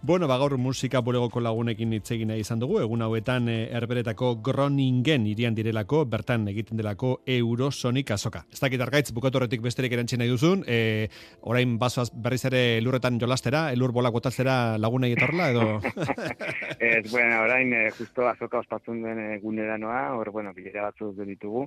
Bueno, 0.02 0.28
ba, 0.28 0.38
gaur 0.41 0.58
musika 0.60 1.02
bulegoko 1.06 1.39
lagunekin 1.43 1.93
hitz 1.97 2.12
egin 2.15 2.34
nahi 2.34 2.43
izan 2.43 2.60
dugu, 2.60 2.80
egun 2.84 3.04
hauetan 3.06 3.47
e, 3.52 3.58
erberetako 3.80 4.34
Groningen 4.43 5.28
irian 5.30 5.56
direlako, 5.56 6.04
bertan 6.10 6.47
egiten 6.52 6.80
delako 6.80 7.19
Eurosonic 7.25 8.12
azoka. 8.15 8.43
Ez 8.52 8.60
dakit 8.60 8.82
argaitz, 8.84 9.13
bukatorretik 9.15 9.63
besterik 9.63 9.95
erantzin 9.95 10.19
nahi 10.23 10.34
duzun, 10.34 10.65
e, 10.67 11.08
orain 11.41 11.78
bazoaz 11.80 12.10
berriz 12.13 12.43
ere 12.52 12.63
lurretan 12.84 13.19
jolastera, 13.21 13.69
elur 13.71 13.93
bolak 13.95 14.15
botatzera 14.15 14.78
lagunei 14.78 15.13
etorla, 15.15 15.49
edo... 15.54 15.67
Ez, 16.80 17.12
bueno, 17.12 17.41
orain, 17.43 17.73
eh, 17.73 17.91
justo 17.91 18.28
azoka 18.28 18.60
ospatzen 18.60 19.02
den 19.04 19.19
eh, 19.19 19.39
gunera 19.41 19.78
noa, 19.78 20.13
hor, 20.15 20.32
bueno, 20.32 20.54
bilera 20.56 20.88
batzuk 20.89 21.25
ditugu, 21.32 21.65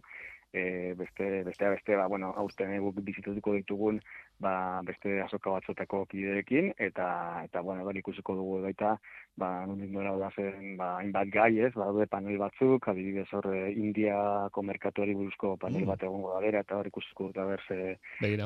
e, 0.53 0.95
beste, 0.99 1.43
bestea 1.45 1.71
beste, 1.71 1.97
ba, 1.97 2.07
bueno, 2.07 2.33
aurten 2.37 2.73
guk 2.85 3.01
bizitutuko 3.05 3.55
ditugun, 3.55 4.01
ba, 4.43 4.81
beste 4.85 5.21
azoka 5.23 5.51
batzotako 5.51 6.05
kideekin, 6.07 6.73
eta, 6.79 7.43
eta 7.45 7.61
bueno, 7.62 7.85
hori 7.88 8.01
ikusiko 8.03 8.35
dugu 8.37 8.61
baita, 8.62 8.97
ba, 9.37 9.65
nondik 9.67 9.91
nora 9.91 10.17
da 10.21 10.31
zen, 10.37 10.77
ba, 10.77 10.97
hainbat 10.99 11.29
gai, 11.33 11.59
ez, 11.59 11.73
ba, 11.75 11.87
daude 11.88 12.07
panel 12.07 12.38
batzuk, 12.38 12.88
adibidez 12.88 13.29
hor, 13.33 13.49
eh, 13.55 13.73
Indiako 13.73 14.62
merkatuari 14.62 15.15
buruzko 15.15 15.57
panel 15.57 15.83
Mm. 15.83 15.87
bat 15.88 16.03
egongo 16.03 16.35
da 16.35 16.41
bera, 16.41 16.61
eta 16.61 16.77
hor 16.77 16.87
ikusiko 16.87 17.31
dut, 17.31 17.37
ber, 17.37 17.61
ze, 17.69 17.99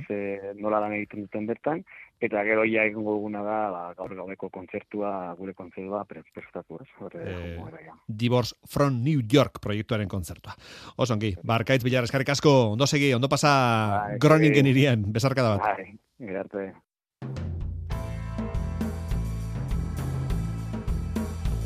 ze 0.06 0.52
nola 0.60 0.80
lan 0.80 0.92
egiten 0.92 1.20
duten 1.26 1.46
bertan, 1.46 1.82
eta 2.20 2.42
gero 2.44 2.64
ja 2.64 2.84
egingo 2.86 3.12
duguna 3.18 3.42
da, 3.42 3.58
ba, 3.70 3.82
gaur 3.98 4.14
gaureko 4.14 4.48
kontzertua, 4.50 5.34
gure 5.38 5.52
kontzertua 5.54 6.04
pre- 6.04 6.22
prestatu, 6.32 6.78
ez? 6.80 6.88
Hor, 7.00 7.12
Eh, 7.16 7.56
gara 7.64 7.82
ja. 7.84 7.94
Divorce 8.06 8.54
from 8.68 9.02
New 9.02 9.20
York 9.32 9.58
proiektuaren 9.60 10.08
kontzertua. 10.08 10.52
Osongi, 10.96 11.34
barkaitz 11.42 11.82
bilar 11.96 12.04
eskarrik 12.04 12.28
asko, 12.28 12.72
ondo 12.74 12.86
segi, 12.86 13.14
ondo 13.14 13.28
pasa 13.28 14.16
Groningen 14.20 14.66
segi. 14.66 14.70
irian, 14.74 15.04
besarkada 15.12 15.56
bat. 15.56 15.62
Bai, 15.64 15.96
gerarte. 16.20 16.74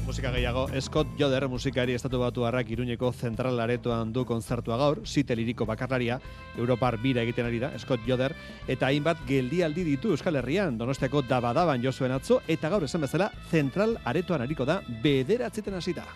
Musika 0.07 0.31
gehiago, 0.31 0.69
Scott 0.81 1.09
Joder 1.19 1.49
musikari 1.49 1.95
estatu 1.95 2.21
batu 2.21 2.45
harrak 2.45 2.71
iruñeko 2.71 3.12
zentral 3.12 3.59
aretoan 3.59 4.12
du 4.12 4.25
kontzertua 4.25 4.77
gaur, 4.77 5.01
site 5.05 5.35
liriko 5.35 5.66
bakarlaria, 5.66 6.21
Europar 6.57 6.99
bira 6.99 7.23
egiten 7.23 7.47
ari 7.47 7.59
da, 7.59 7.73
Scott 7.79 8.07
Joder, 8.07 8.35
eta 8.69 8.87
hainbat 8.87 9.23
geldialdi 9.27 9.85
ditu 9.85 10.11
Euskal 10.14 10.37
Herrian, 10.37 10.79
donostiako 10.79 11.23
dabadaban 11.23 11.83
jozuen 11.83 12.12
atzo, 12.12 12.40
eta 12.47 12.69
gaur 12.69 12.85
esan 12.87 13.07
bezala, 13.07 13.33
zentral 13.51 13.97
aretoan 14.05 14.43
ariko 14.43 14.64
da, 14.64 14.81
bederatzeten 15.03 15.75
hasita. 15.75 16.07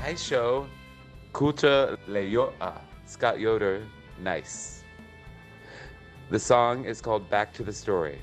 Kaixo, 0.00 0.66
Kuta 1.36 1.98
Leyoa, 2.08 2.80
Scott 3.04 3.38
Yoder, 3.38 3.82
nice. 4.22 4.82
The 6.30 6.38
song 6.38 6.86
is 6.86 7.02
called 7.02 7.28
Back 7.28 7.52
to 7.52 7.62
the 7.62 7.74
Story. 7.74 8.18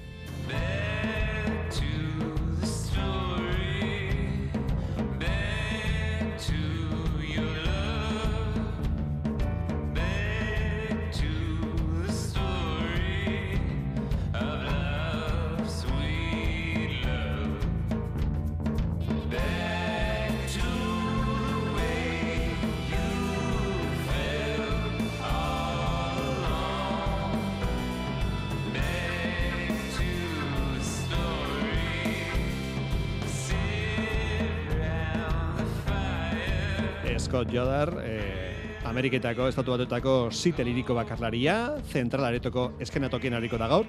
Joder, 37.54 38.02
eh, 38.02 38.80
Ameriketako, 38.90 39.46
estatu 39.48 39.76
batuetako 39.76 40.14
site 40.34 40.64
liriko 40.66 40.96
bakarlaria, 40.98 41.76
zentral 41.86 42.26
aretoko 42.26 42.72
eskenatokien 42.82 43.38
hariko 43.38 43.60
da 43.62 43.68
gaur, 43.70 43.86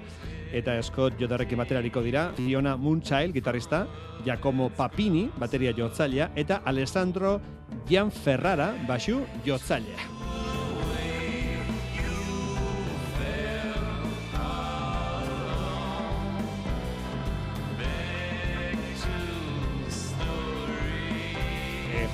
eta 0.53 0.77
Scott 0.85 1.17
Joderrekin 1.19 1.57
batera 1.57 1.81
hariko 1.81 2.03
dira, 2.05 2.27
Fiona 2.37 2.75
Moonchild, 2.77 3.33
gitarrista, 3.33 3.87
Giacomo 4.23 4.69
Papini, 4.69 5.25
bateria 5.41 5.73
jotzailea, 5.73 6.29
eta 6.35 6.61
Alessandro 6.63 7.39
Gianferrara, 7.89 8.75
basu 8.87 9.23
jotzailea. 9.47 10.14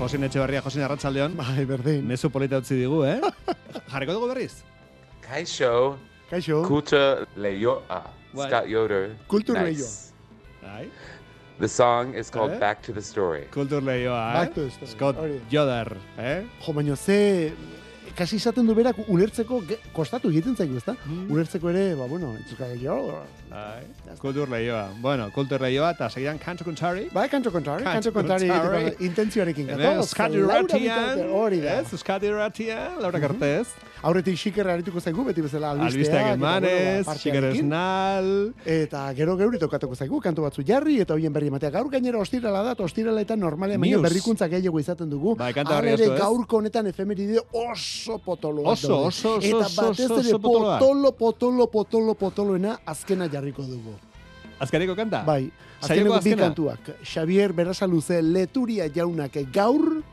Josin 0.02 0.24
Etxeberria, 0.26 0.62
Josin 0.66 0.82
Arratsaldeon. 0.82 1.36
Bai, 1.38 1.62
berdin. 1.70 2.02
Mezu 2.10 2.32
polita 2.34 2.58
utzi 2.58 2.74
digu, 2.80 3.04
eh? 3.06 3.20
Jarriko 3.92 4.16
dugu 4.18 4.32
berriz? 4.32 4.64
Kaixo, 5.22 5.98
Kaixo. 6.32 6.64
Kuta 6.66 7.28
Leyoa, 7.38 8.00
Bai. 8.34 8.48
Scott 8.48 8.68
Yoder, 8.72 9.12
Kultur 9.30 9.60
nice. 9.62 10.12
Bai. 10.64 10.88
The 11.60 11.68
song 11.70 12.16
is 12.16 12.32
called 12.32 12.54
Eh? 12.54 12.58
Back 12.58 12.82
to 12.82 12.94
the 12.94 13.02
Story. 13.02 13.46
Kultur 13.54 13.84
lehioa, 13.86 14.32
eh? 14.32 14.34
Back 14.40 14.56
to 14.56 14.62
the 14.66 14.72
story, 14.72 14.88
Scott 14.96 15.16
hori. 15.22 15.38
Joder, 15.52 15.94
eh? 16.18 16.42
Jo, 16.66 16.74
baina 16.74 16.96
ze 16.96 17.54
kasi 18.18 18.36
izaten 18.42 18.66
du 18.66 18.74
berak 18.74 18.98
ulertzeko 19.08 19.62
kostatu 19.94 20.32
egiten 20.34 20.58
zaigu, 20.58 20.82
ezta? 20.82 20.96
Ulertzeko 21.30 21.70
ere, 21.70 21.94
ba 21.96 22.08
bueno, 22.10 22.34
itzuka 22.42 22.74
jo. 22.82 22.98
Bai. 23.52 24.16
Kultur 24.22 24.48
lehioa. 24.50 24.86
Bueno, 25.02 25.26
kultur 25.36 25.60
lehioa, 25.62 25.90
eta 25.92 26.08
segidan 26.10 26.38
kantxo 26.40 26.64
kontxari. 26.64 27.08
Bai, 27.12 27.28
kantxo 27.30 27.52
kontari, 27.52 27.84
kantxo 27.84 28.14
kontari 28.16 28.48
kontari. 28.48 28.84
egiteko 28.86 29.04
intentzioarekin. 29.10 29.70
Euskadi 29.92 30.38
Bitarte, 30.40 31.26
hori 31.28 31.60
da. 31.60 31.80
ez? 31.82 31.92
Euskadi 31.94 32.28
Irratian, 32.32 33.02
Laura 33.04 33.20
Kartez. 33.20 33.68
Aurretik 34.02 34.34
xikerra 34.40 34.74
arituko 34.74 35.00
zaigu, 35.00 35.24
beti 35.28 35.44
bezala 35.46 35.72
albisteak. 35.76 35.92
Albisteak 35.94 36.26
eta, 36.26 36.34
emanez, 36.34 37.04
xiker 37.06 37.06
partearekin. 37.12 37.66
esnal. 37.68 38.30
Eta 38.66 39.02
gero 39.14 39.36
geuri 39.38 39.60
tokatuko 39.62 39.96
zaigu, 39.96 40.22
kantu 40.24 40.42
batzu 40.48 40.64
jarri, 40.66 40.96
eta 41.04 41.14
hoien 41.14 41.34
berri 41.36 41.52
ematea. 41.52 41.70
Gaur 41.76 41.90
gainera 41.92 42.18
ostirala 42.18 42.64
da, 42.66 42.72
eta 42.72 42.84
ostiraletan 42.88 43.40
normalean 43.40 43.80
baino 43.82 44.00
News. 44.00 44.08
berrikuntza 44.08 44.48
gehiago 44.50 44.80
izaten 44.80 45.10
dugu. 45.12 45.36
Bai, 45.36 45.52
kanta 45.54 45.76
berri 45.76 45.92
ere 45.94 46.04
asko, 46.08 46.16
ez? 46.16 46.22
gaurko 46.24 46.58
honetan 46.64 46.88
efemeride 46.88 47.44
oso 47.52 48.18
potoloak 48.26 48.72
Oso, 48.74 48.88
daude. 48.88 49.08
oso, 49.12 49.36
oso, 49.36 49.46
Eta 49.48 49.66
oso, 49.68 49.82
batez 49.84 50.06
oso, 50.10 50.20
ere 50.20 50.30
oso 50.30 50.40
potoloak. 50.40 50.80
potolo, 50.80 51.12
potolo, 51.12 51.68
potolo, 51.68 52.14
potoloena 52.16 52.80
azkena 52.86 53.28
jarriko 53.41 53.65
dugu. 53.65 53.97
Azkariko 54.62 54.95
kanta? 54.95 55.23
Bai, 55.25 55.49
azkeneko 55.82 56.19
bi 56.21 56.36
kantuak. 56.38 56.91
Xavier 57.01 57.54
Berasaluze 57.54 58.21
Leturia 58.21 58.88
jaunak 58.93 59.39
gaur, 59.54 60.04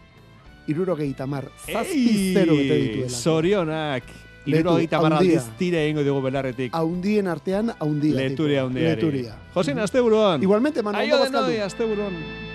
irurogeita 0.68 1.26
mar, 1.28 1.50
zazpi 1.66 2.32
zero 2.32 2.56
bete 2.56 2.80
dituela. 2.80 3.12
Zorionak. 3.12 4.16
Irurogeita 4.48 5.02
marra 5.02 5.18
haundia. 5.18 5.42
aldiz 5.42 5.58
tire 5.58 5.84
egingo 5.84 6.06
dugu 6.06 6.22
belarretik. 6.24 6.72
Haundien 6.72 7.28
artean, 7.28 7.74
haundia. 7.78 8.16
Leturia 8.16 8.62
tipo. 8.62 8.64
haundiari. 8.64 8.94
Leturia. 8.96 9.36
Josin, 9.54 9.78
asteburuan. 9.84 10.42
Igualmente, 10.42 10.82
Manuel 10.82 11.04
Aio 11.04 11.18
Bazkaldu. 11.18 11.50
denoi, 11.50 11.66
asteburuan. 11.66 12.47